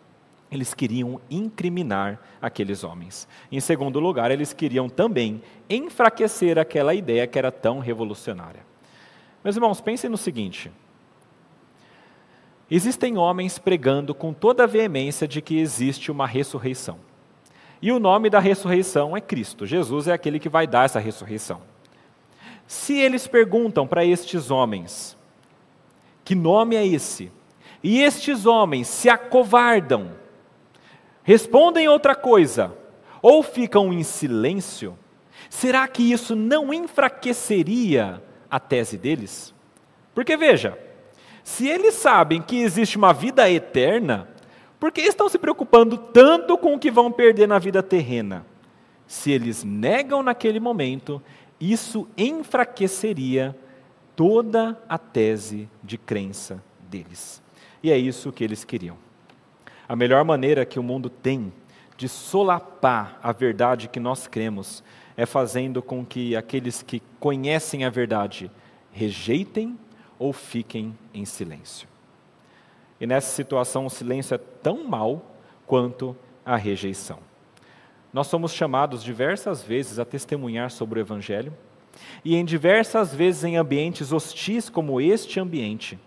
[0.51, 3.25] Eles queriam incriminar aqueles homens.
[3.49, 8.65] Em segundo lugar, eles queriam também enfraquecer aquela ideia que era tão revolucionária.
[9.41, 10.69] Meus irmãos, pensem no seguinte:
[12.71, 16.97] existem homens pregando com toda a veemência de que existe uma ressurreição.
[17.81, 19.65] E o nome da ressurreição é Cristo.
[19.65, 21.61] Jesus é aquele que vai dar essa ressurreição.
[22.65, 25.17] Se eles perguntam para estes homens,
[26.23, 27.31] que nome é esse?
[27.83, 30.21] E estes homens se acovardam
[31.23, 32.75] respondem outra coisa,
[33.21, 34.97] ou ficam em silêncio,
[35.49, 39.53] será que isso não enfraqueceria a tese deles?
[40.13, 40.77] Porque veja,
[41.51, 44.27] se eles sabem que existe uma vida eterna,
[44.81, 48.43] Por que estão se preocupando tanto com o que vão perder na vida terrena?
[49.05, 51.21] Se eles negam naquele momento,
[51.59, 53.55] isso enfraqueceria
[54.15, 57.43] toda a tese de crença deles.
[57.83, 58.97] E é isso que eles queriam.
[59.87, 61.53] A melhor maneira que o mundo tem
[61.95, 64.83] de solapar a verdade que nós cremos
[65.15, 68.49] é fazendo com que aqueles que conhecem a verdade
[68.91, 69.77] rejeitem
[70.21, 71.87] ou fiquem em silêncio.
[72.99, 75.25] E nessa situação, o silêncio é tão mal
[75.65, 77.17] quanto a rejeição.
[78.13, 81.51] Nós somos chamados diversas vezes a testemunhar sobre o Evangelho,
[82.23, 85.97] e em diversas vezes em ambientes hostis como este ambiente.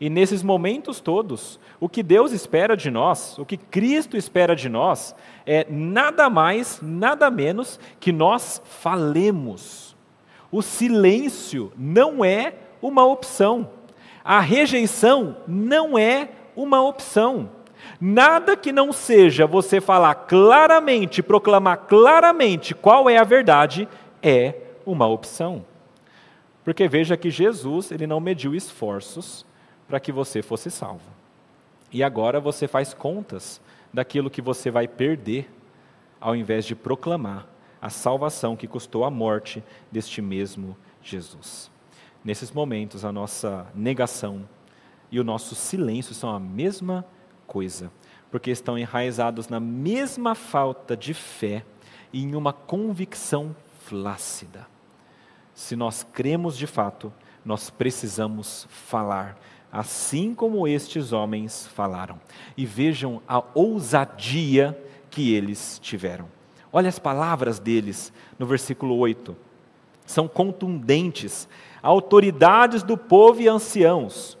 [0.00, 4.68] E nesses momentos todos, o que Deus espera de nós, o que Cristo espera de
[4.68, 5.14] nós,
[5.46, 9.94] é nada mais, nada menos que nós falemos.
[10.50, 13.70] O silêncio não é uma opção.
[14.24, 17.50] A rejeição não é uma opção.
[18.00, 23.88] Nada que não seja você falar claramente, proclamar claramente qual é a verdade,
[24.22, 25.64] é uma opção.
[26.64, 29.46] Porque veja que Jesus, ele não mediu esforços
[29.88, 31.10] para que você fosse salvo.
[31.92, 33.60] E agora você faz contas
[33.92, 35.50] daquilo que você vai perder,
[36.20, 37.46] ao invés de proclamar
[37.80, 41.70] a salvação que custou a morte deste mesmo Jesus.
[42.24, 44.48] Nesses momentos, a nossa negação
[45.10, 47.04] e o nosso silêncio são a mesma
[47.46, 47.90] coisa,
[48.30, 51.64] porque estão enraizados na mesma falta de fé
[52.12, 54.66] e em uma convicção flácida.
[55.54, 57.12] Se nós cremos de fato,
[57.44, 59.38] nós precisamos falar,
[59.72, 62.20] assim como estes homens falaram.
[62.56, 64.78] E vejam a ousadia
[65.10, 66.28] que eles tiveram.
[66.72, 69.36] Olha as palavras deles no versículo 8.
[70.10, 71.48] São contundentes.
[71.80, 74.36] Autoridades do povo e anciãos,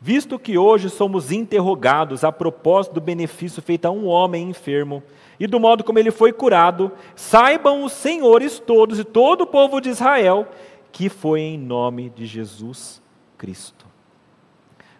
[0.00, 5.02] visto que hoje somos interrogados a propósito do benefício feito a um homem enfermo
[5.38, 9.80] e do modo como ele foi curado, saibam os senhores todos e todo o povo
[9.80, 10.48] de Israel
[10.90, 13.02] que foi em nome de Jesus
[13.36, 13.86] Cristo.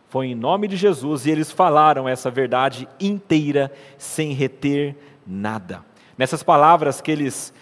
[0.08, 5.84] Foi em nome de Jesus e eles falaram essa verdade inteira sem reter nada.
[6.16, 7.52] Nessas palavras que eles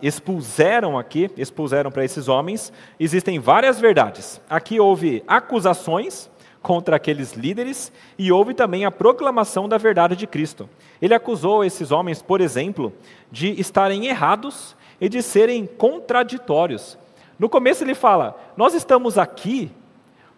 [0.00, 4.40] expuseram aqui, expuseram para esses homens, existem várias verdades.
[4.48, 6.30] Aqui houve acusações
[6.62, 10.68] contra aqueles líderes e houve também a proclamação da verdade de Cristo.
[11.00, 12.92] Ele acusou esses homens, por exemplo,
[13.30, 16.98] de estarem errados e de serem contraditórios.
[17.38, 19.70] No começo ele fala: Nós estamos aqui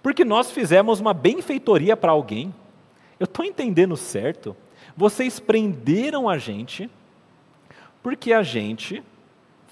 [0.03, 2.55] porque nós fizemos uma benfeitoria para alguém.
[3.19, 4.57] Eu estou entendendo certo?
[4.97, 6.91] Vocês prenderam a gente
[8.03, 9.03] porque a gente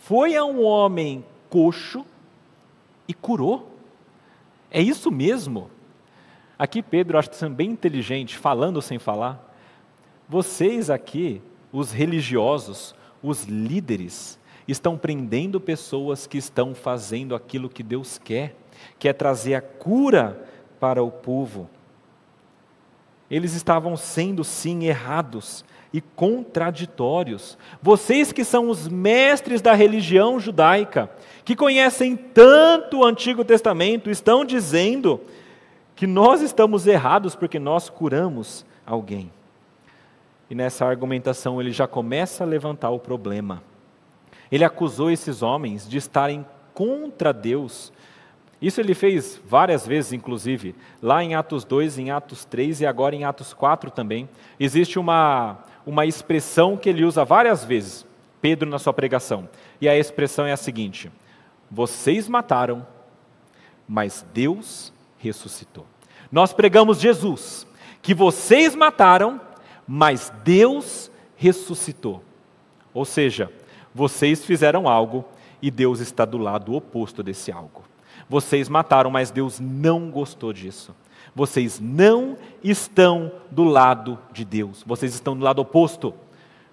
[0.08, 2.02] foi a um homem coxo
[3.06, 3.70] e curou.
[4.70, 5.70] É isso mesmo?
[6.58, 9.54] Aqui Pedro acho que sendo bem inteligente, falando sem falar.
[10.26, 18.16] Vocês aqui, os religiosos, os líderes, estão prendendo pessoas que estão fazendo aquilo que Deus
[18.16, 18.56] quer,
[18.98, 20.42] que é trazer a cura
[20.80, 21.68] para o povo.
[23.30, 27.56] Eles estavam sendo sim errados e contraditórios.
[27.82, 31.10] Vocês que são os mestres da religião judaica,
[31.44, 35.20] que conhecem tanto o Antigo Testamento, estão dizendo
[35.96, 39.32] que nós estamos errados porque nós curamos alguém.
[40.50, 43.62] E nessa argumentação ele já começa a levantar o problema.
[44.50, 47.92] Ele acusou esses homens de estarem contra Deus.
[48.60, 53.14] Isso ele fez várias vezes, inclusive, lá em Atos 2, em Atos 3 e agora
[53.14, 54.28] em Atos 4 também.
[54.58, 58.06] Existe uma, uma expressão que ele usa várias vezes,
[58.42, 59.48] Pedro, na sua pregação.
[59.80, 61.10] E a expressão é a seguinte:
[61.70, 62.86] Vocês mataram,
[63.88, 65.86] mas Deus ressuscitou.
[66.30, 67.66] Nós pregamos Jesus,
[68.02, 69.40] que vocês mataram,
[69.86, 72.22] mas Deus ressuscitou.
[72.92, 73.50] Ou seja,
[73.94, 75.24] vocês fizeram algo
[75.62, 77.82] e Deus está do lado oposto desse algo.
[78.28, 80.94] Vocês mataram, mas Deus não gostou disso.
[81.38, 86.12] Vocês não estão do lado de Deus, vocês estão do lado oposto.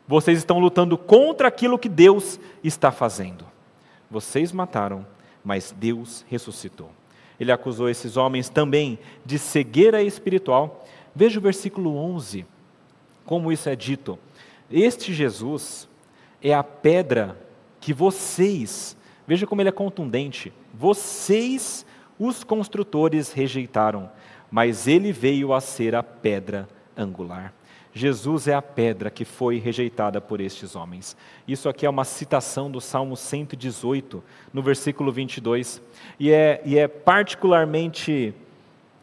[0.07, 3.45] Vocês estão lutando contra aquilo que Deus está fazendo.
[4.09, 5.05] Vocês mataram,
[5.43, 6.89] mas Deus ressuscitou.
[7.39, 10.83] Ele acusou esses homens também de cegueira espiritual.
[11.13, 12.43] Veja o versículo 11,
[13.23, 14.17] como isso é dito.
[14.71, 15.87] Este Jesus
[16.41, 17.39] é a pedra
[17.79, 18.97] que vocês,
[19.27, 21.85] veja como ele é contundente, vocês,
[22.17, 24.09] os construtores, rejeitaram,
[24.55, 27.53] mas ele veio a ser a pedra angular.
[27.93, 31.17] Jesus é a pedra que foi rejeitada por estes homens.
[31.45, 35.81] Isso aqui é uma citação do Salmo 118, no versículo 22.
[36.17, 38.33] E é, e é particularmente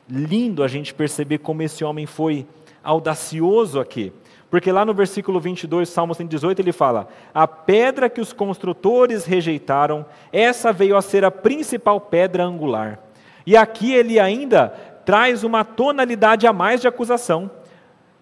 [0.08, 2.46] lindo a gente perceber como esse homem foi
[2.82, 4.10] audacioso aqui.
[4.48, 10.06] Porque lá no versículo 22, Salmo 118, ele fala: A pedra que os construtores rejeitaram,
[10.32, 12.98] essa veio a ser a principal pedra angular.
[13.46, 17.50] E aqui ele ainda traz uma tonalidade a mais de acusação.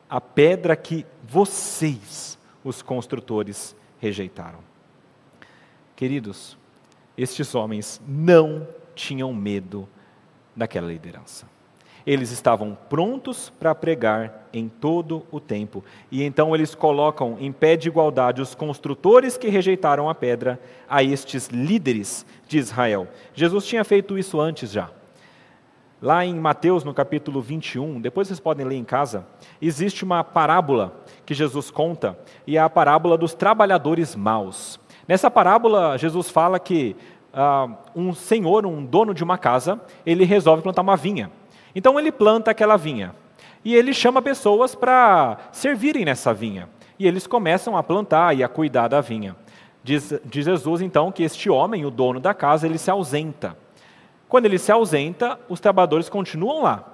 [0.09, 4.59] A pedra que vocês, os construtores, rejeitaram.
[5.95, 6.57] Queridos,
[7.17, 9.89] estes homens não tinham medo
[10.57, 11.47] daquela liderança.
[12.07, 15.85] Eles estavam prontos para pregar em todo o tempo.
[16.11, 20.59] E então eles colocam em pé de igualdade os construtores que rejeitaram a pedra
[20.89, 23.07] a estes líderes de Israel.
[23.35, 24.91] Jesus tinha feito isso antes já.
[26.03, 29.27] Lá em Mateus, no capítulo 21, depois vocês podem ler em casa,
[29.61, 34.81] existe uma parábola que Jesus conta, e é a parábola dos trabalhadores maus.
[35.07, 36.97] Nessa parábola, Jesus fala que
[37.35, 41.31] uh, um senhor, um dono de uma casa, ele resolve plantar uma vinha.
[41.75, 43.15] Então ele planta aquela vinha.
[43.63, 46.67] E ele chama pessoas para servirem nessa vinha.
[46.99, 49.37] E eles começam a plantar e a cuidar da vinha.
[49.85, 53.55] Diz, diz Jesus então que este homem, o dono da casa, ele se ausenta.
[54.31, 56.85] Quando ele se ausenta, os trabalhadores continuam lá.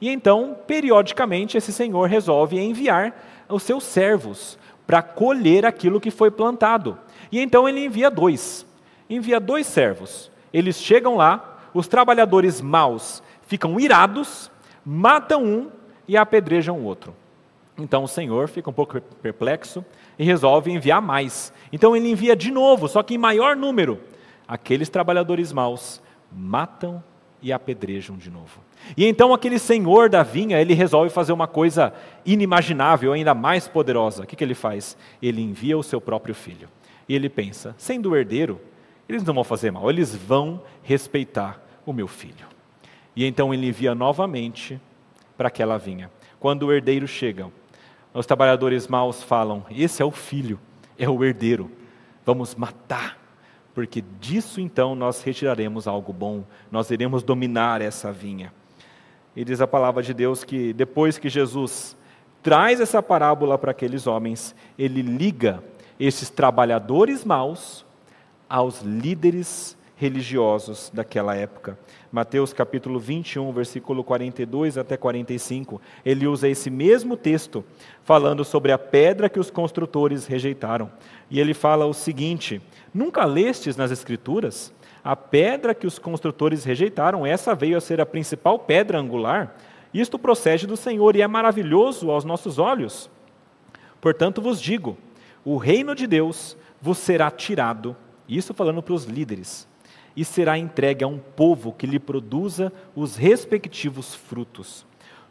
[0.00, 3.14] E então, periodicamente, esse senhor resolve enviar
[3.50, 6.98] os seus servos para colher aquilo que foi plantado.
[7.30, 8.64] E então ele envia dois.
[9.10, 10.30] Envia dois servos.
[10.50, 14.50] Eles chegam lá, os trabalhadores maus ficam irados,
[14.82, 15.70] matam um
[16.08, 17.14] e apedrejam o outro.
[17.76, 19.84] Então o Senhor fica um pouco perplexo
[20.18, 21.52] e resolve enviar mais.
[21.70, 24.00] Então ele envia de novo, só que em maior número.
[24.48, 26.00] Aqueles trabalhadores maus
[26.32, 27.02] matam
[27.42, 28.60] e apedrejam de novo.
[28.96, 31.92] E então aquele senhor da vinha, ele resolve fazer uma coisa
[32.24, 34.22] inimaginável, ainda mais poderosa.
[34.22, 34.96] O que, que ele faz?
[35.20, 36.68] Ele envia o seu próprio filho.
[37.08, 38.60] E ele pensa: sendo o herdeiro,
[39.08, 42.46] eles não vão fazer mal, eles vão respeitar o meu filho.
[43.14, 44.80] E então ele envia novamente
[45.36, 46.10] para aquela vinha.
[46.40, 47.50] Quando o herdeiro chega,
[48.12, 50.58] os trabalhadores maus falam: Esse é o filho,
[50.98, 51.70] é o herdeiro,
[52.24, 53.25] vamos matar
[53.76, 58.50] porque disso então nós retiraremos algo bom, nós iremos dominar essa vinha.
[59.36, 61.94] E diz a palavra de Deus que depois que Jesus
[62.42, 65.62] traz essa parábola para aqueles homens, ele liga
[66.00, 67.84] esses trabalhadores maus
[68.48, 71.78] aos líderes religiosos daquela época.
[72.12, 77.64] Mateus capítulo 21, versículo 42 até 45, ele usa esse mesmo texto
[78.04, 80.92] falando sobre a pedra que os construtores rejeitaram.
[81.30, 82.60] E ele fala o seguinte:
[82.92, 84.72] Nunca lestes nas Escrituras?
[85.02, 89.56] A pedra que os construtores rejeitaram, essa veio a ser a principal pedra angular.
[89.94, 93.08] Isto procede do Senhor e é maravilhoso aos nossos olhos.
[94.00, 94.98] Portanto vos digo:
[95.44, 97.96] o reino de Deus vos será tirado,
[98.28, 99.66] isso falando para os líderes,
[100.16, 104.86] e será entregue a um povo que lhe produza os respectivos frutos.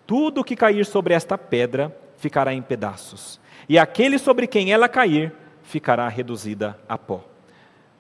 [0.05, 5.33] Tudo que cair sobre esta pedra ficará em pedaços, e aquele sobre quem ela cair
[5.63, 7.23] ficará reduzida a pó.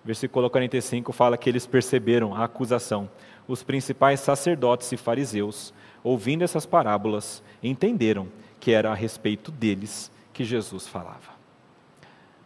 [0.03, 3.09] Versículo 45 fala que eles perceberam a acusação.
[3.47, 5.73] Os principais sacerdotes e fariseus,
[6.03, 8.27] ouvindo essas parábolas, entenderam
[8.59, 11.33] que era a respeito deles que Jesus falava.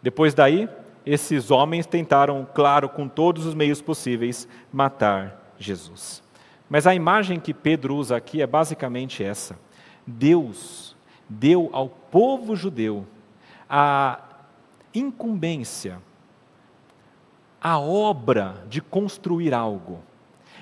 [0.02, 0.70] Depois daí,
[1.10, 6.22] esses homens tentaram, claro, com todos os meios possíveis, matar Jesus.
[6.70, 9.58] Mas a imagem que Pedro usa aqui é basicamente essa:
[10.06, 10.96] Deus
[11.28, 13.08] deu ao povo judeu
[13.68, 14.20] a
[14.94, 16.00] incumbência
[17.62, 20.00] a obra de construir algo.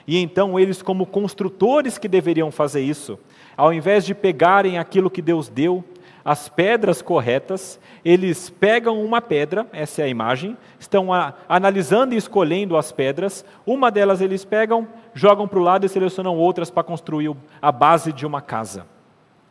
[0.08, 3.20] E então eles, como construtores que deveriam fazer isso,
[3.58, 5.84] ao invés de pegarem aquilo que Deus deu,
[6.28, 12.18] as pedras corretas, eles pegam uma pedra, essa é a imagem, estão a, analisando e
[12.18, 16.84] escolhendo as pedras, uma delas eles pegam, jogam para o lado e selecionam outras para
[16.84, 18.86] construir a base de uma casa.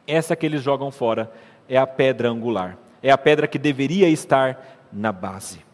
[0.06, 1.32] Essa que eles jogam fora
[1.66, 4.62] é a pedra angular, é a pedra que deveria estar
[4.92, 5.64] na base.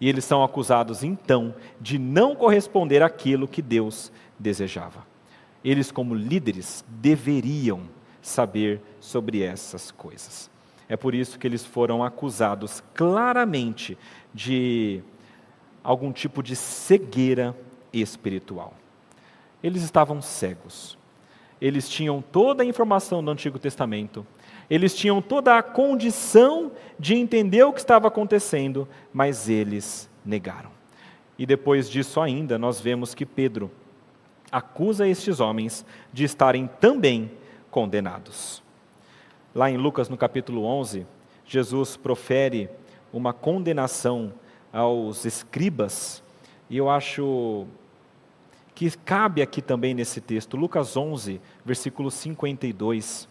[0.00, 5.04] E eles são acusados, então, de não corresponder àquilo que Deus desejava.
[5.62, 7.82] Eles, como líderes, deveriam
[8.20, 10.50] saber sobre essas coisas.
[10.88, 13.96] É por isso que eles foram acusados claramente
[14.34, 15.02] de
[15.82, 17.56] algum tipo de cegueira
[17.92, 18.74] espiritual.
[19.62, 20.98] Eles estavam cegos.
[21.60, 24.26] Eles tinham toda a informação do Antigo Testamento,
[24.68, 30.70] eles tinham toda a condição de entender o que estava acontecendo, mas eles negaram.
[31.38, 33.70] E depois disso ainda, nós vemos que Pedro
[34.50, 37.30] acusa estes homens de estarem também
[37.70, 38.62] condenados.
[39.54, 41.06] Lá em Lucas, no capítulo 11,
[41.44, 42.70] Jesus profere
[43.12, 44.32] uma condenação
[44.72, 46.22] aos escribas,
[46.68, 47.66] e eu acho
[48.74, 53.28] que cabe aqui também nesse texto, Lucas 11, versículo 52.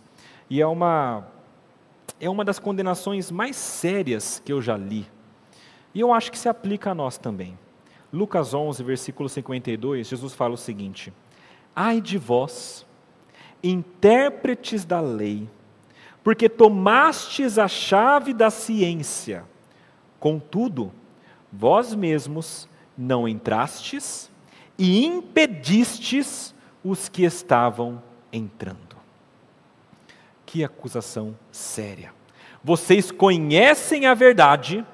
[0.50, 1.28] E é uma
[2.20, 5.08] é uma das condenações mais sérias que eu já li.
[5.94, 7.58] E eu acho que se aplica a nós também.
[8.12, 11.14] Lucas 11, versículo 52, Jesus fala o seguinte:
[11.76, 12.86] Ai de vós,
[13.64, 15.50] intérpretes da lei,
[16.24, 19.44] porque tomastes a chave da ciência,
[20.20, 20.92] contudo,
[21.52, 24.30] vós mesmos não entrastes
[24.78, 26.54] e impedistes
[26.84, 28.02] os que estavam
[28.32, 28.98] entrando.
[30.46, 32.14] Que acusação séria.
[32.64, 34.86] Vocês conhecem a verdade,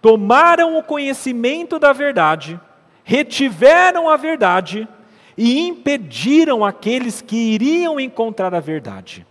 [0.00, 2.60] tomaram o conhecimento da verdade,
[3.02, 4.88] retiveram a verdade
[5.36, 9.26] e impediram aqueles que iriam encontrar a verdade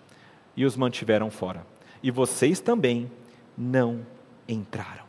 [0.56, 1.66] e os mantiveram fora.
[2.02, 3.10] E vocês também
[3.58, 4.06] não
[4.48, 5.06] entraram.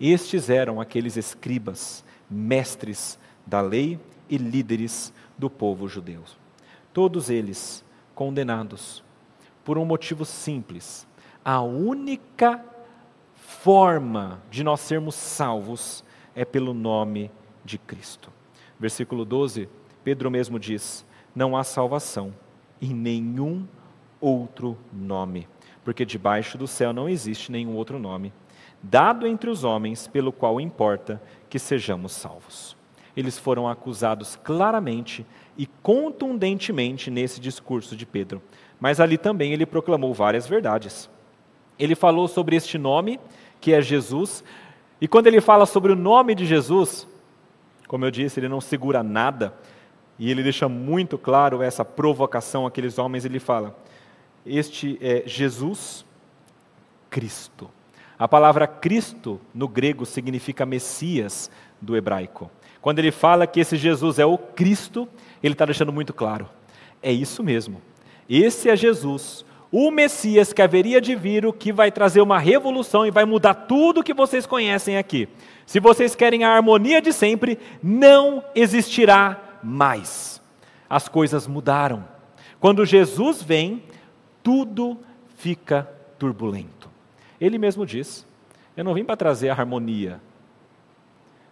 [0.00, 6.22] Estes eram aqueles escribas, mestres da lei e líderes do povo judeu.
[6.92, 9.02] Todos eles condenados
[9.64, 11.06] por um motivo simples.
[11.44, 12.64] A única
[13.34, 16.04] forma de nós sermos salvos
[16.34, 17.30] é pelo nome
[17.64, 18.30] de Cristo.
[18.82, 19.68] Versículo 12,
[20.02, 21.06] Pedro mesmo diz:
[21.36, 22.34] Não há salvação
[22.80, 23.64] em nenhum
[24.20, 25.46] outro nome,
[25.84, 28.32] porque debaixo do céu não existe nenhum outro nome,
[28.82, 32.76] dado entre os homens, pelo qual importa que sejamos salvos.
[33.16, 35.24] Eles foram acusados claramente
[35.56, 38.42] e contundentemente nesse discurso de Pedro,
[38.80, 41.08] mas ali também ele proclamou várias verdades.
[41.78, 43.20] Ele falou sobre este nome,
[43.60, 44.42] que é Jesus,
[45.00, 47.06] e quando ele fala sobre o nome de Jesus,
[47.92, 49.52] como eu disse, ele não segura nada,
[50.18, 53.78] e ele deixa muito claro essa provocação àqueles homens, ele fala:
[54.46, 56.02] este é Jesus
[57.10, 57.70] Cristo.
[58.18, 61.50] A palavra Cristo no grego significa Messias
[61.82, 62.50] do hebraico.
[62.80, 65.06] Quando ele fala que esse Jesus é o Cristo,
[65.42, 66.48] ele está deixando muito claro:
[67.02, 67.82] é isso mesmo.
[68.26, 73.06] Esse é Jesus, o Messias que haveria de vir, o que vai trazer uma revolução
[73.06, 75.26] e vai mudar tudo que vocês conhecem aqui.
[75.64, 80.42] Se vocês querem a harmonia de sempre, não existirá mais.
[80.90, 82.06] As coisas mudaram.
[82.60, 83.82] Quando Jesus vem,
[84.42, 84.98] tudo
[85.38, 86.90] fica turbulento.
[87.40, 88.26] Ele mesmo diz:
[88.76, 90.20] Eu não vim para trazer a harmonia.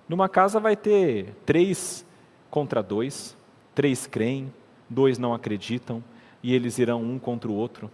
[0.07, 2.05] Numa casa vai ter três
[2.51, 3.35] contra dois,
[3.75, 4.53] três creem,
[4.91, 6.05] dois não acreditam,
[6.43, 7.91] e eles irão um contra o outro.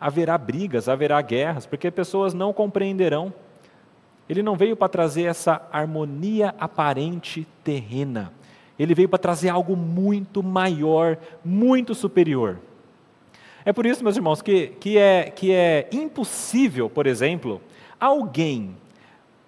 [0.00, 3.32] Haverá brigas, haverá guerras, porque pessoas não compreenderão.
[4.28, 8.32] Ele não veio para trazer essa harmonia aparente terrena.
[8.78, 12.58] Ele veio para trazer algo muito maior, muito superior.
[13.64, 17.60] É por isso, meus irmãos, que, que, é, que é impossível, por exemplo,
[17.98, 18.76] alguém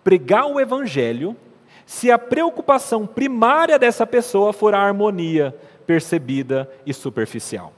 [0.03, 1.37] pregar o Evangelho
[1.85, 5.55] se a preocupação primária dessa pessoa for a harmonia
[5.87, 7.73] percebida e superficial.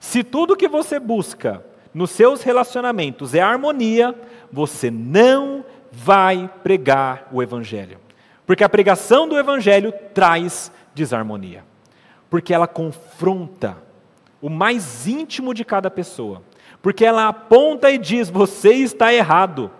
[0.00, 1.64] Se tudo que você busca
[1.94, 4.14] nos seus relacionamentos é harmonia,
[4.50, 7.98] você não vai pregar o Evangelho.
[8.46, 11.64] Porque a pregação do Evangelho traz desarmonia.
[12.30, 13.76] Porque ela confronta
[14.40, 16.42] o mais íntimo de cada pessoa.
[16.80, 19.70] Porque ela aponta e diz: você está errado,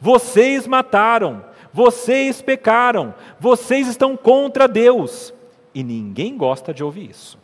[0.00, 5.34] vocês mataram, vocês pecaram, vocês estão contra Deus.
[5.74, 7.43] E ninguém gosta de ouvir isso.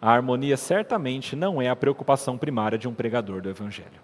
[0.00, 4.00] A harmonia certamente não é a preocupação primária de um pregador do Evangelho.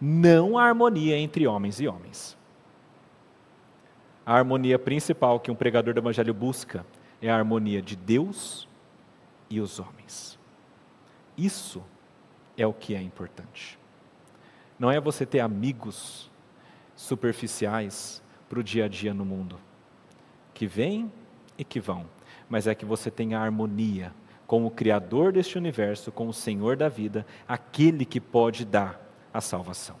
[0.00, 2.36] Não há harmonia entre homens e homens.
[4.24, 6.84] A harmonia principal que um pregador do Evangelho busca
[7.20, 8.68] é a harmonia de Deus
[9.48, 10.38] e os homens.
[11.36, 11.82] Isso
[12.56, 13.78] é o que é importante.
[14.78, 16.30] Não é você ter amigos
[16.94, 19.58] superficiais para o dia a dia no mundo,
[20.52, 21.10] que vêm
[21.56, 22.06] e que vão,
[22.48, 24.12] mas é que você tenha harmonia
[24.50, 29.00] com o Criador deste universo, com o Senhor da vida, aquele que pode dar
[29.32, 29.94] a salvação.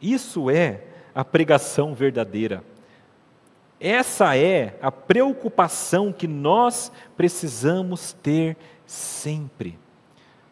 [0.00, 2.62] Isso é a pregação verdadeira.
[3.80, 8.56] Essa é a preocupação que nós precisamos ter
[8.86, 9.76] sempre.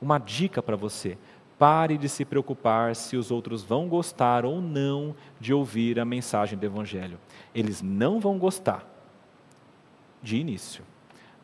[0.03, 1.17] Uma dica para você:
[1.57, 6.59] pare de se preocupar se os outros vão gostar ou não de ouvir a mensagem
[6.59, 7.21] do Evangelho.
[7.55, 8.85] Eles não vão gostar
[10.21, 10.83] de início,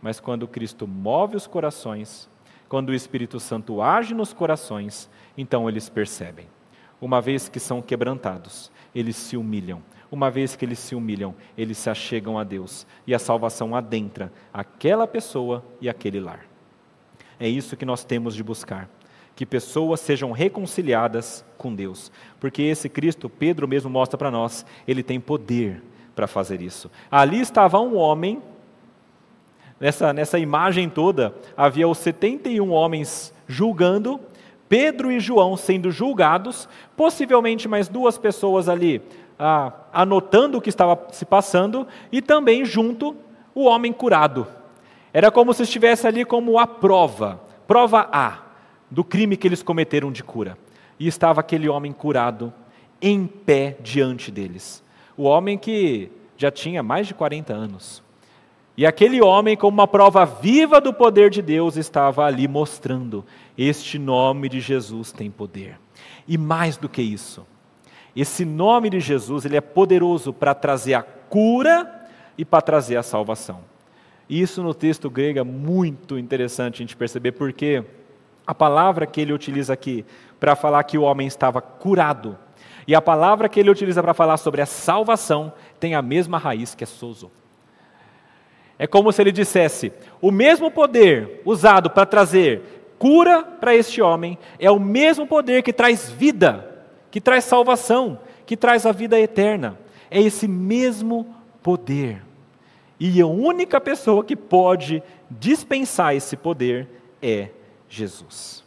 [0.06, 2.30] mas quando Cristo move os corações,
[2.68, 6.46] quando o Espírito Santo age nos corações, então eles percebem.
[7.00, 9.82] Uma vez que são quebrantados, eles se humilham.
[10.08, 14.32] Uma vez que eles se humilham, eles se achegam a Deus e a salvação adentra
[14.54, 16.46] aquela pessoa e aquele lar.
[17.40, 18.88] É isso que nós temos de buscar.
[19.34, 22.12] Que pessoas sejam reconciliadas com Deus.
[22.38, 25.82] Porque esse Cristo, Pedro mesmo mostra para nós, ele tem poder
[26.14, 26.88] para fazer isso.
[27.10, 28.40] Ali estava um homem,
[29.80, 34.20] nessa, nessa imagem toda, havia os 71 homens julgando,
[34.68, 39.00] Pedro e João sendo julgados, possivelmente mais duas pessoas ali
[39.38, 43.14] ah, anotando o que estava se passando, e também junto
[43.54, 44.46] o homem curado.
[45.12, 48.42] Era como se estivesse ali como a prova, prova A,
[48.90, 50.58] do crime que eles cometeram de cura.
[50.98, 52.52] E estava aquele homem curado
[53.00, 54.82] em pé diante deles.
[55.16, 58.02] O homem que já tinha mais de 40 anos.
[58.76, 63.24] E aquele homem, como uma prova viva do poder de Deus, estava ali mostrando:
[63.56, 65.78] este nome de Jesus tem poder.
[66.28, 67.46] E mais do que isso,
[68.14, 72.06] esse nome de Jesus ele é poderoso para trazer a cura
[72.36, 73.60] e para trazer a salvação.
[74.28, 77.84] E isso no texto grego é muito interessante a gente perceber, porque
[78.46, 80.04] a palavra que ele utiliza aqui
[80.38, 82.36] para falar que o homem estava curado,
[82.86, 86.74] e a palavra que ele utiliza para falar sobre a salvação tem a mesma raiz
[86.74, 87.30] que é sozo.
[88.78, 92.62] É como se ele dissesse: o mesmo poder usado para trazer
[92.98, 98.56] cura para este homem é o mesmo poder que traz vida, que traz salvação, que
[98.56, 99.78] traz a vida eterna.
[100.10, 102.22] É esse mesmo poder.
[102.98, 106.88] E a única pessoa que pode dispensar esse poder
[107.20, 107.50] é
[107.88, 108.64] Jesus.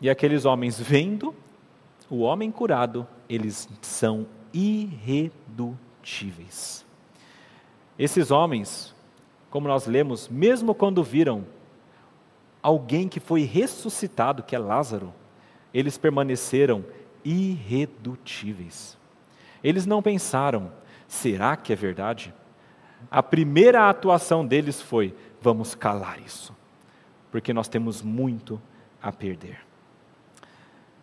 [0.00, 1.34] E aqueles homens vendo
[2.08, 6.84] o homem curado, eles são irredutíveis.
[8.00, 8.94] Esses homens,
[9.50, 11.44] como nós lemos, mesmo quando viram
[12.62, 15.12] alguém que foi ressuscitado, que é Lázaro,
[15.74, 16.82] eles permaneceram
[17.22, 18.96] irredutíveis.
[19.62, 20.72] Eles não pensaram,
[21.06, 22.32] será que é verdade?
[23.10, 26.56] A primeira atuação deles foi: vamos calar isso,
[27.30, 28.58] porque nós temos muito
[29.02, 29.58] a perder.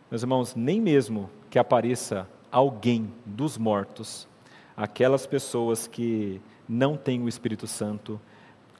[0.10, 4.28] Meus irmãos, nem mesmo que apareça alguém dos mortos,
[4.76, 8.20] aquelas pessoas que não têm o Espírito Santo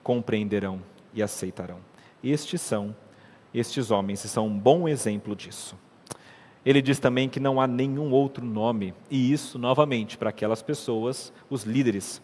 [0.04, 0.82] compreenderão
[1.14, 1.80] e aceitarão.
[2.24, 2.96] Estes são
[3.54, 5.76] estes homens e são um bom exemplo disso.
[6.66, 11.32] Ele diz também que não há nenhum outro nome, e isso, novamente, para aquelas pessoas,
[11.50, 12.22] os líderes.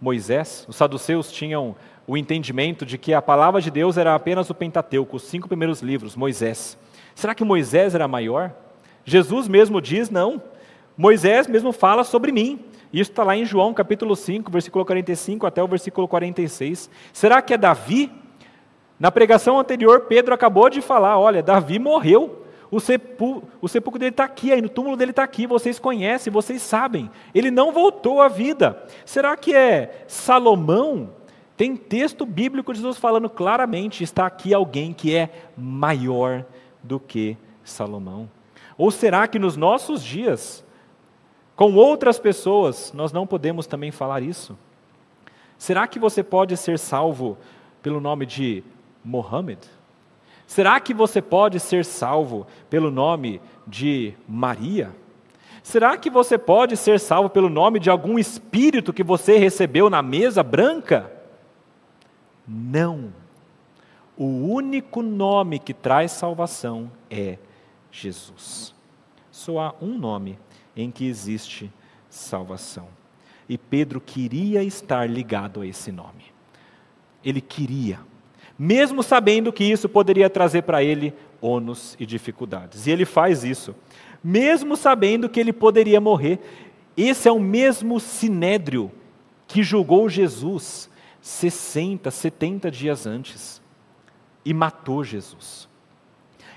[0.00, 1.76] Moisés, os saduceus tinham
[2.06, 5.82] o entendimento de que a palavra de Deus era apenas o Pentateuco, os cinco primeiros
[5.82, 6.76] livros, Moisés.
[7.14, 8.52] Será que Moisés era maior?
[9.04, 10.42] Jesus mesmo diz: não.
[10.96, 12.58] Moisés mesmo fala sobre mim.
[12.92, 16.90] Isso está lá em João capítulo 5, versículo 45 até o versículo 46.
[17.12, 18.10] Será que é Davi?
[18.98, 22.44] Na pregação anterior, Pedro acabou de falar: olha, Davi morreu.
[22.70, 26.32] O, sepul o sepulcro dele está aqui, aí no túmulo dele está aqui, vocês conhecem,
[26.32, 27.10] vocês sabem.
[27.34, 28.80] Ele não voltou à vida.
[29.04, 31.10] Será que é Salomão?
[31.56, 36.44] Tem texto bíblico de Jesus falando claramente: está aqui alguém que é maior
[36.82, 38.30] do que Salomão?
[38.78, 40.64] Ou será que nos nossos dias,
[41.60, 44.56] com outras pessoas, nós não podemos também falar isso?
[45.58, 47.36] Será que você pode ser salvo
[47.82, 48.64] pelo nome de
[49.04, 49.60] Mohammed?
[50.46, 54.96] Será que você pode ser salvo pelo nome de Maria?
[55.62, 60.00] Será que você pode ser salvo pelo nome de algum espírito que você recebeu na
[60.00, 61.12] mesa branca?
[62.48, 63.12] Não.
[64.16, 67.36] O único nome que traz salvação é
[67.92, 68.74] Jesus.
[69.30, 70.38] Só há um nome
[70.76, 71.70] em que existe
[72.08, 72.88] salvação.
[73.48, 76.24] E Pedro queria estar ligado a esse nome.
[77.24, 77.98] Ele queria,
[78.58, 82.86] mesmo sabendo que isso poderia trazer para ele ônus e dificuldades.
[82.86, 83.74] E ele faz isso,
[84.22, 86.38] mesmo sabendo que ele poderia morrer.
[86.96, 88.90] Esse é o mesmo sinédrio
[89.46, 90.88] que julgou Jesus
[91.20, 93.60] 60, 70 dias antes
[94.44, 95.68] e matou Jesus.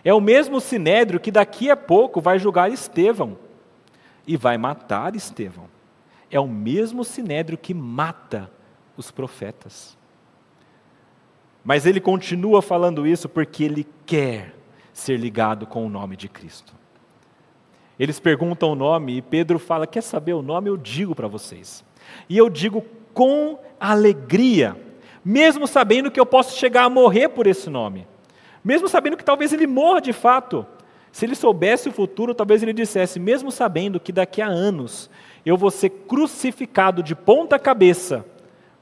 [0.04, 3.38] É o mesmo sinédrio que daqui a pouco vai julgar Estevão
[4.26, 5.70] e vai matar Estevão.
[6.30, 8.52] É o mesmo sinédrio que mata
[8.98, 9.98] os profetas.
[11.64, 14.56] Mas ele continua falando isso porque ele quer
[14.92, 16.74] ser ligado com o nome de Cristo.
[17.98, 20.70] Eles perguntam o nome e Pedro fala: Quer saber o nome?
[20.70, 21.86] Eu digo para vocês.
[22.28, 24.76] E eu digo com alegria
[25.24, 28.06] mesmo sabendo que eu posso chegar a morrer por esse nome,
[28.64, 30.66] mesmo sabendo que talvez ele morra de fato.
[31.14, 35.12] Se ele soubesse o futuro, talvez ele dissesse, mesmo sabendo que daqui a anos
[35.46, 38.26] eu vou ser crucificado de ponta cabeça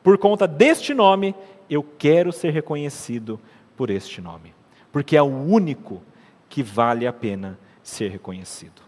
[0.02, 1.36] por conta deste nome,
[1.70, 3.38] eu quero ser reconhecido
[3.76, 4.54] por este nome,
[4.94, 6.02] porque é o único
[6.48, 8.82] que vale a pena ser reconhecido.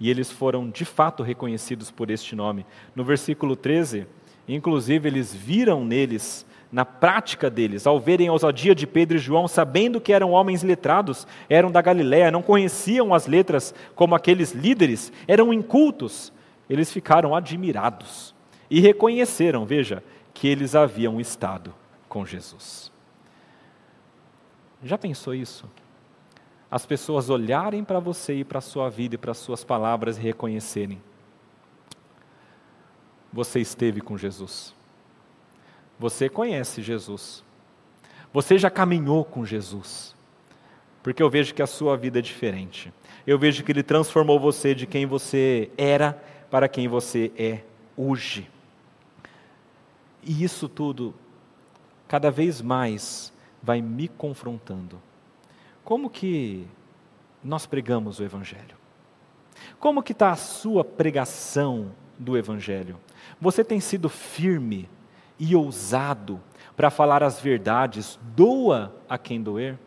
[0.00, 2.66] E eles foram de fato reconhecidos por este nome.
[2.96, 4.06] No versículo 13,
[4.48, 9.46] Inclusive, eles viram neles, na prática deles, ao verem a ousadia de Pedro e João,
[9.46, 15.12] sabendo que eram homens letrados, eram da Galiléia, não conheciam as letras como aqueles líderes,
[15.28, 16.32] eram incultos,
[16.70, 18.34] eles ficaram admirados
[18.70, 20.02] e reconheceram, veja,
[20.32, 21.74] que eles haviam estado
[22.08, 22.90] com Jesus.
[24.82, 25.68] Já pensou isso?
[26.70, 30.16] As pessoas olharem para você e para a sua vida e para as suas palavras
[30.16, 31.02] e reconhecerem.
[33.30, 34.74] Você esteve com Jesus.
[36.02, 37.44] Você conhece Jesus.
[38.32, 40.16] Você já caminhou com Jesus.
[41.00, 42.92] Porque eu vejo que a sua vida é diferente.
[43.24, 47.60] Eu vejo que Ele transformou você de quem você era para quem você é
[47.96, 48.50] hoje.
[50.24, 51.14] E isso tudo,
[52.08, 53.32] cada vez mais,
[53.62, 55.00] vai me confrontando.
[55.84, 56.66] Como que
[57.44, 58.76] nós pregamos o Evangelho?
[59.78, 62.98] Como que está a sua pregação do Evangelho?
[63.40, 64.88] Você tem sido firme
[65.38, 66.40] e ousado
[66.76, 69.78] para falar as verdades, doa a quem doer?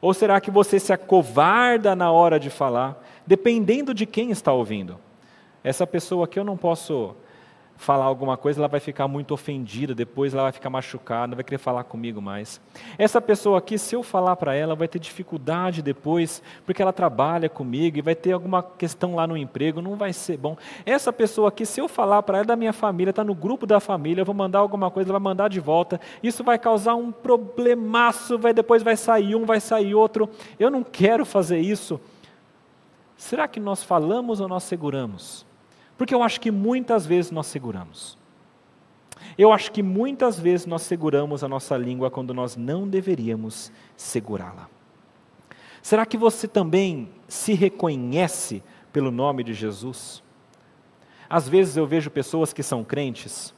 [0.00, 4.98] Ou será que você se acovarda na hora de falar, dependendo de quem está ouvindo?
[5.62, 7.14] Essa pessoa aqui eu não posso
[7.76, 11.44] falar alguma coisa, ela vai ficar muito ofendida, depois ela vai ficar machucada, não vai
[11.44, 12.60] querer falar comigo mais.
[12.96, 17.48] Essa pessoa aqui, se eu falar para ela, vai ter dificuldade depois, porque ela trabalha
[17.48, 20.56] comigo e vai ter alguma questão lá no emprego, não vai ser bom.
[20.86, 23.80] Essa pessoa aqui, se eu falar para ela da minha família, está no grupo da
[23.80, 27.10] família, eu vou mandar alguma coisa, ela vai mandar de volta, isso vai causar um
[27.10, 30.30] problemaço, vai, depois vai sair um, vai sair outro.
[30.58, 32.00] Eu não quero fazer isso.
[33.16, 35.46] Será que nós falamos ou nós seguramos?
[36.02, 38.18] Porque eu acho que muitas vezes nós seguramos.
[39.38, 44.68] Eu acho que muitas vezes nós seguramos a nossa língua quando nós não deveríamos segurá-la.
[45.80, 50.24] Será que você também se reconhece pelo nome de Jesus?
[51.30, 53.54] Às vezes eu vejo pessoas que são crentes,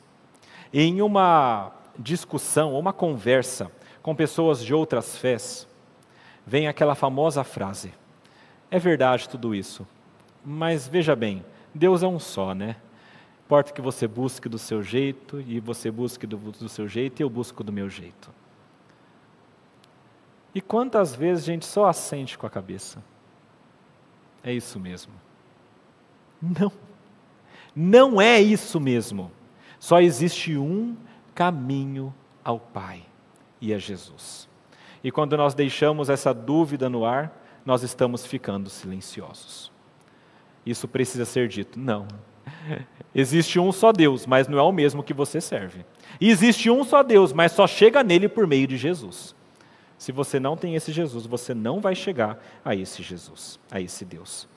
[0.71, 3.73] e em uma discussão ou uma conversa
[4.03, 5.67] com pessoas de outras fés,
[6.47, 7.95] vem aquela famosa frase:
[8.71, 9.89] É verdade tudo isso,
[10.45, 11.43] mas veja bem,
[11.75, 12.77] Deus é um só, né?
[13.45, 17.23] Importa que você busque do seu jeito, e você busque do, do seu jeito, e
[17.23, 18.31] eu busco do meu jeito.
[20.55, 23.03] E quantas vezes a gente só assente com a cabeça?
[24.43, 25.13] É isso mesmo.
[26.41, 26.73] Não.
[27.75, 29.33] Não é isso mesmo.
[29.81, 30.97] Só existe um
[31.35, 33.05] caminho ao Pai,
[33.61, 34.49] e é Jesus.
[35.03, 39.74] E quando nós deixamos essa dúvida no ar, nós estamos ficando silenciosos
[40.65, 41.79] isso precisa ser dito.
[41.79, 42.07] Não.
[43.15, 45.85] Existe um só Deus, mas não é o mesmo que você serve.
[46.21, 49.35] E existe um só Deus, mas só chega nele por meio de Jesus.
[49.97, 54.05] Se você não tem esse Jesus, você não vai chegar a esse Jesus, a esse
[54.05, 54.49] Deus.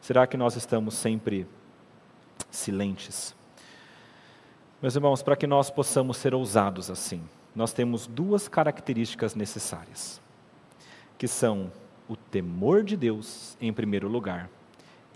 [0.00, 1.46] Será que nós estamos sempre
[2.50, 3.34] silentes?
[4.80, 7.22] Meus irmãos, para que nós possamos ser ousados assim,
[7.54, 10.20] nós temos duas características necessárias,
[11.18, 11.70] que são
[12.08, 14.48] o temor de Deus, em primeiro lugar,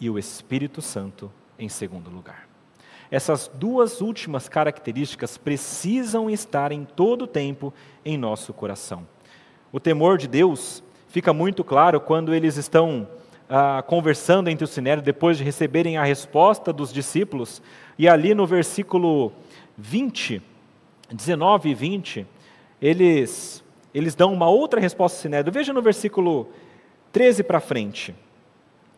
[0.01, 2.49] e o Espírito Santo em segundo lugar.
[3.11, 7.73] Essas duas últimas características precisam estar em todo o tempo
[8.05, 9.07] em nosso coração.
[9.71, 13.07] O temor de Deus fica muito claro quando eles estão
[13.49, 17.63] ah, conversando entre o sinédrio depois de receberem a resposta dos discípulos,
[17.99, 19.33] e ali no versículo
[19.77, 20.43] 20,
[21.13, 22.27] 19 e 20,
[22.81, 25.53] eles, eles dão uma outra resposta ao sinédrio.
[25.53, 26.49] Veja no versículo
[27.13, 28.15] 13 para frente.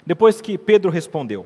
[0.07, 1.45] Depois que Pedro respondeu.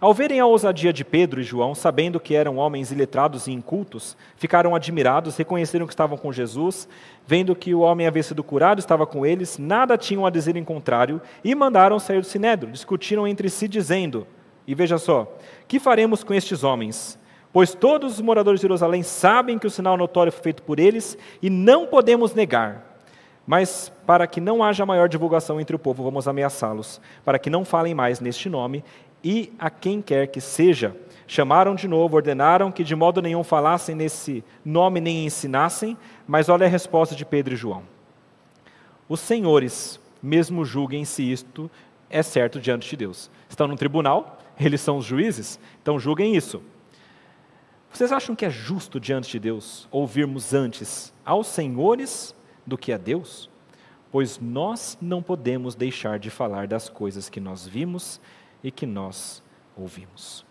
[0.00, 4.16] Ao verem a ousadia de Pedro e João, sabendo que eram homens iletrados e incultos,
[4.36, 6.88] ficaram admirados, reconheceram que estavam com Jesus,
[7.26, 10.62] vendo que o homem havia sido curado, estava com eles, nada tinham a dizer em
[10.62, 12.70] contrário, e mandaram sair do sinédrio.
[12.70, 14.24] Discutiram entre si, dizendo:
[14.64, 15.36] E veja só,
[15.66, 17.18] que faremos com estes homens?
[17.52, 21.18] Pois todos os moradores de Jerusalém sabem que o sinal notório foi feito por eles,
[21.42, 22.87] e não podemos negar.
[23.48, 27.64] Mas para que não haja maior divulgação entre o povo, vamos ameaçá-los, para que não
[27.64, 28.84] falem mais neste nome
[29.24, 30.94] e a quem quer que seja.
[31.26, 35.96] Chamaram de novo, ordenaram que de modo nenhum falassem nesse nome nem ensinassem,
[36.26, 37.84] mas olha a resposta de Pedro e João.
[39.08, 41.70] Os senhores mesmo julguem se isto
[42.10, 43.30] é certo diante de Deus.
[43.48, 46.62] Estão no tribunal, eles são os juízes, então julguem isso.
[47.90, 52.36] Vocês acham que é justo diante de Deus ouvirmos antes aos senhores
[52.68, 53.48] do que a Deus?
[54.12, 58.20] Pois nós não podemos deixar de falar das coisas que nós vimos
[58.62, 59.42] e que nós
[59.76, 60.44] ouvimos.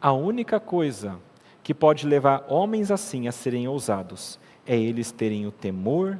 [0.00, 1.18] A única coisa
[1.62, 6.18] que pode levar homens assim a serem ousados é eles terem o temor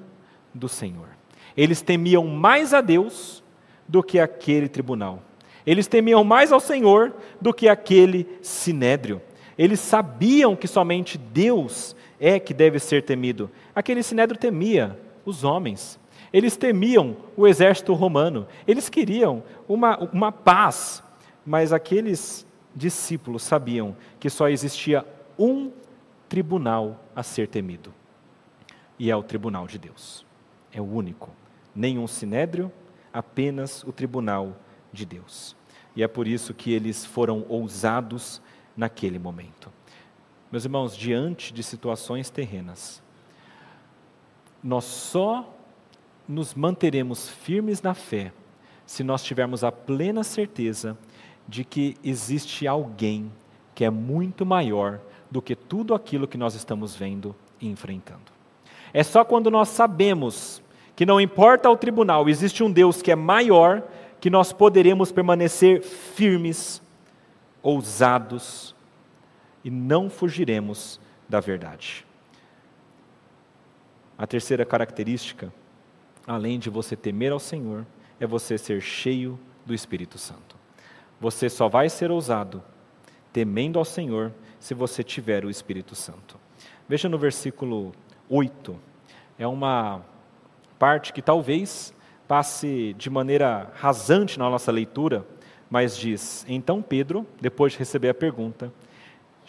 [0.53, 1.09] do Senhor.
[1.57, 3.43] Eles temiam mais a Deus
[3.87, 5.23] do que aquele tribunal.
[5.67, 9.21] Eles temiam mais ao Senhor do que aquele sinédrio.
[9.57, 13.51] Eles sabiam que somente Deus é que deve ser temido.
[13.75, 14.99] Aquele sinédrio temia
[15.29, 15.99] os homens.
[16.33, 21.03] Eles temiam o exército romano, eles queriam uma, uma paz,
[21.45, 25.07] mas aqueles discípulos sabiam que só existia
[25.39, 25.71] um
[26.29, 27.95] tribunal a ser temido,
[28.99, 30.27] e é o tribunal de Deus.
[30.73, 31.31] É o único.
[31.75, 32.73] nenhum sinédrio,
[33.13, 34.57] apenas o tribunal
[34.93, 35.57] de Deus.
[35.95, 38.43] E é por isso que eles foram ousados
[38.77, 39.73] naquele momento.
[40.51, 43.03] Meus irmãos, diante de situações terrenas,
[44.63, 45.55] nós só
[46.29, 48.33] nos manteremos firmes na fé
[48.85, 50.97] se nós tivermos a plena certeza
[51.47, 53.31] de que existe alguém
[53.75, 55.01] que é muito maior
[55.31, 58.33] do que tudo aquilo que nós estamos vendo e enfrentando.
[58.93, 60.63] É só quando nós sabemos
[60.97, 63.83] que não importa o tribunal, existe um Deus que é maior,
[64.21, 66.83] que nós poderemos permanecer firmes,
[67.63, 68.75] ousados
[69.63, 70.99] e não fugiremos
[71.29, 72.08] da verdade.
[74.19, 75.53] A terceira característica,
[76.27, 77.87] além de você temer ao Senhor,
[78.19, 80.57] é você ser cheio do Espírito Santo.
[81.21, 82.61] Você só vai ser ousado
[83.33, 86.37] temendo ao Senhor se você tiver o Espírito Santo.
[86.89, 87.93] Veja no versículo
[88.29, 88.77] 8,
[89.39, 90.03] é uma
[90.81, 91.95] parte que talvez
[92.27, 95.25] passe de maneira rasante na nossa leitura,
[95.71, 98.73] mas diz: Então Pedro, depois de receber a pergunta,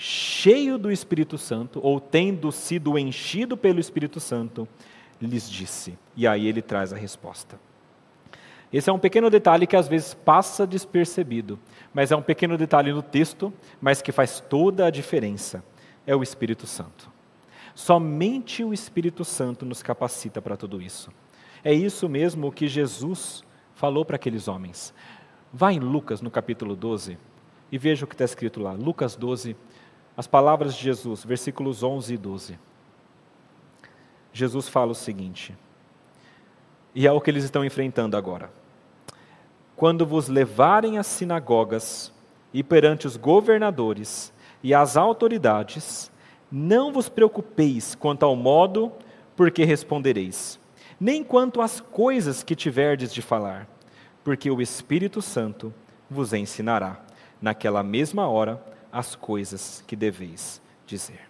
[0.01, 4.65] cheio do Espírito Santo, ou tendo sido enchido pelo Espírito Santo,
[5.21, 5.99] lhes disse.
[6.15, 7.59] E aí ele traz a resposta.
[8.71, 11.59] Esse é um pequeno detalhe que às vezes passa despercebido,
[11.93, 15.61] mas é um pequeno detalhe no texto, mas que faz toda a diferença.
[16.07, 17.11] É o Espírito Santo.
[17.75, 21.11] Somente o Espírito Santo nos capacita para tudo isso.
[21.61, 23.43] É isso mesmo que Jesus
[23.75, 24.93] falou para aqueles homens.
[25.51, 27.17] Vá em Lucas, no capítulo 12,
[27.69, 28.71] e veja o que está escrito lá.
[28.71, 29.57] Lucas 12,
[30.19, 32.59] as palavras de Jesus, versículos 11 e 12.
[34.33, 35.57] Jesus fala o seguinte,
[36.93, 38.51] e é o que eles estão enfrentando agora.
[39.77, 42.11] Quando vos levarem às sinagogas
[42.53, 46.11] e perante os governadores e as autoridades,
[46.51, 48.91] não vos preocupeis quanto ao modo
[49.37, 50.59] por que respondereis,
[50.99, 53.69] nem quanto às coisas que tiverdes de falar,
[54.21, 55.73] porque o Espírito Santo
[56.09, 56.99] vos ensinará,
[57.41, 58.61] naquela mesma hora,
[58.91, 61.21] as coisas que deveis dizer.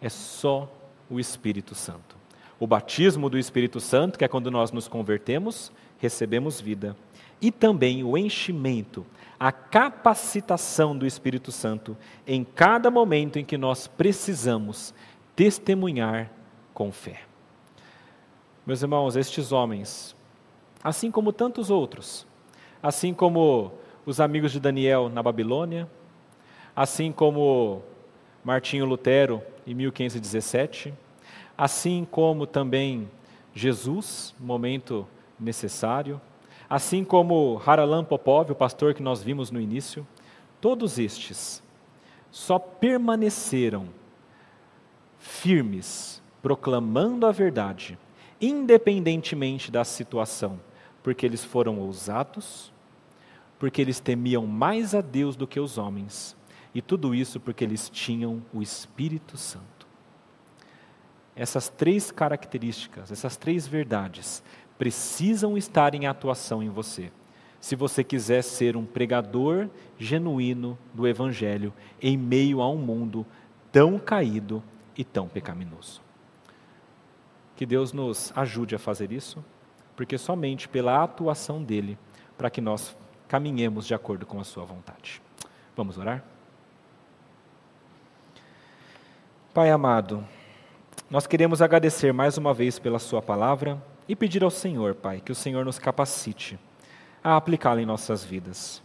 [0.00, 0.72] É só
[1.10, 2.16] o Espírito Santo.
[2.60, 6.96] O batismo do Espírito Santo, que é quando nós nos convertemos, recebemos vida,
[7.40, 9.06] e também o enchimento,
[9.38, 11.96] a capacitação do Espírito Santo
[12.26, 14.92] em cada momento em que nós precisamos
[15.36, 16.30] testemunhar
[16.74, 17.22] com fé.
[18.66, 20.16] Meus irmãos, estes homens,
[20.82, 22.26] assim como tantos outros,
[22.82, 23.72] assim como
[24.04, 25.88] os amigos de Daniel na Babilônia,
[26.78, 27.82] assim como
[28.44, 30.94] Martinho Lutero em 1517,
[31.56, 33.10] assim como também
[33.52, 35.04] Jesus, momento
[35.40, 36.20] necessário,
[36.70, 40.06] assim como Haralan Popov, o pastor que nós vimos no início,
[40.60, 41.60] todos estes
[42.30, 43.88] só permaneceram
[45.18, 47.98] firmes, proclamando a verdade,
[48.40, 50.60] independentemente da situação,
[51.02, 52.72] porque eles foram ousados,
[53.58, 56.37] porque eles temiam mais a Deus do que os homens,
[56.74, 59.86] e tudo isso porque eles tinham o Espírito Santo.
[61.34, 64.42] Essas três características, essas três verdades,
[64.76, 67.12] precisam estar em atuação em você,
[67.60, 73.26] se você quiser ser um pregador genuíno do Evangelho em meio a um mundo
[73.72, 74.62] tão caído
[74.96, 76.00] e tão pecaminoso.
[77.56, 79.44] Que Deus nos ajude a fazer isso,
[79.96, 81.98] porque somente pela atuação dele,
[82.36, 82.96] para que nós
[83.26, 85.20] caminhemos de acordo com a sua vontade.
[85.76, 86.24] Vamos orar?
[89.58, 90.24] Pai amado,
[91.10, 95.32] nós queremos agradecer mais uma vez pela Sua palavra e pedir ao Senhor, Pai, que
[95.32, 96.56] o Senhor nos capacite
[97.24, 98.80] a aplicá-la em nossas vidas.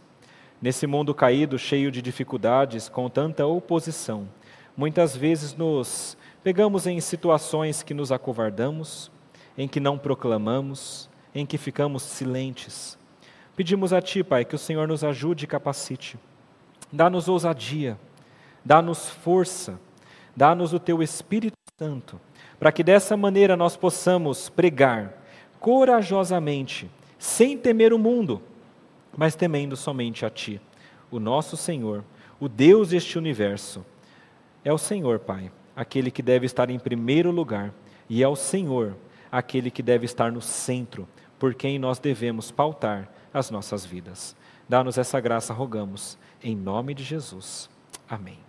[0.60, 4.28] Nesse mundo caído, cheio de dificuldades, com tanta oposição,
[4.76, 9.12] muitas vezes nos pegamos em situações que nos acovardamos,
[9.56, 12.98] em que não proclamamos, em que ficamos silentes.
[13.54, 16.18] Pedimos a Ti, Pai, que o Senhor nos ajude e capacite.
[16.92, 17.96] Dá-nos ousadia,
[18.64, 19.78] dá-nos força,
[20.36, 22.20] dá-nos o Teu Espírito Santo,
[22.58, 25.22] para que dessa maneira nós possamos pregar
[25.60, 28.42] corajosamente, sem temer o mundo,
[29.16, 30.60] mas temendo somente a Ti,
[31.10, 32.04] o nosso Senhor,
[32.38, 33.84] o Deus deste universo.
[34.64, 37.72] É o Senhor, Pai, aquele que deve estar em primeiro lugar,
[38.08, 38.96] e é o Senhor
[39.32, 41.08] aquele que deve estar no centro,
[41.38, 44.36] por quem nós devemos pautar as nossas vidas.
[44.68, 47.68] Dá-nos essa graça, rogamos, em nome de Jesus.
[48.08, 48.43] Amém.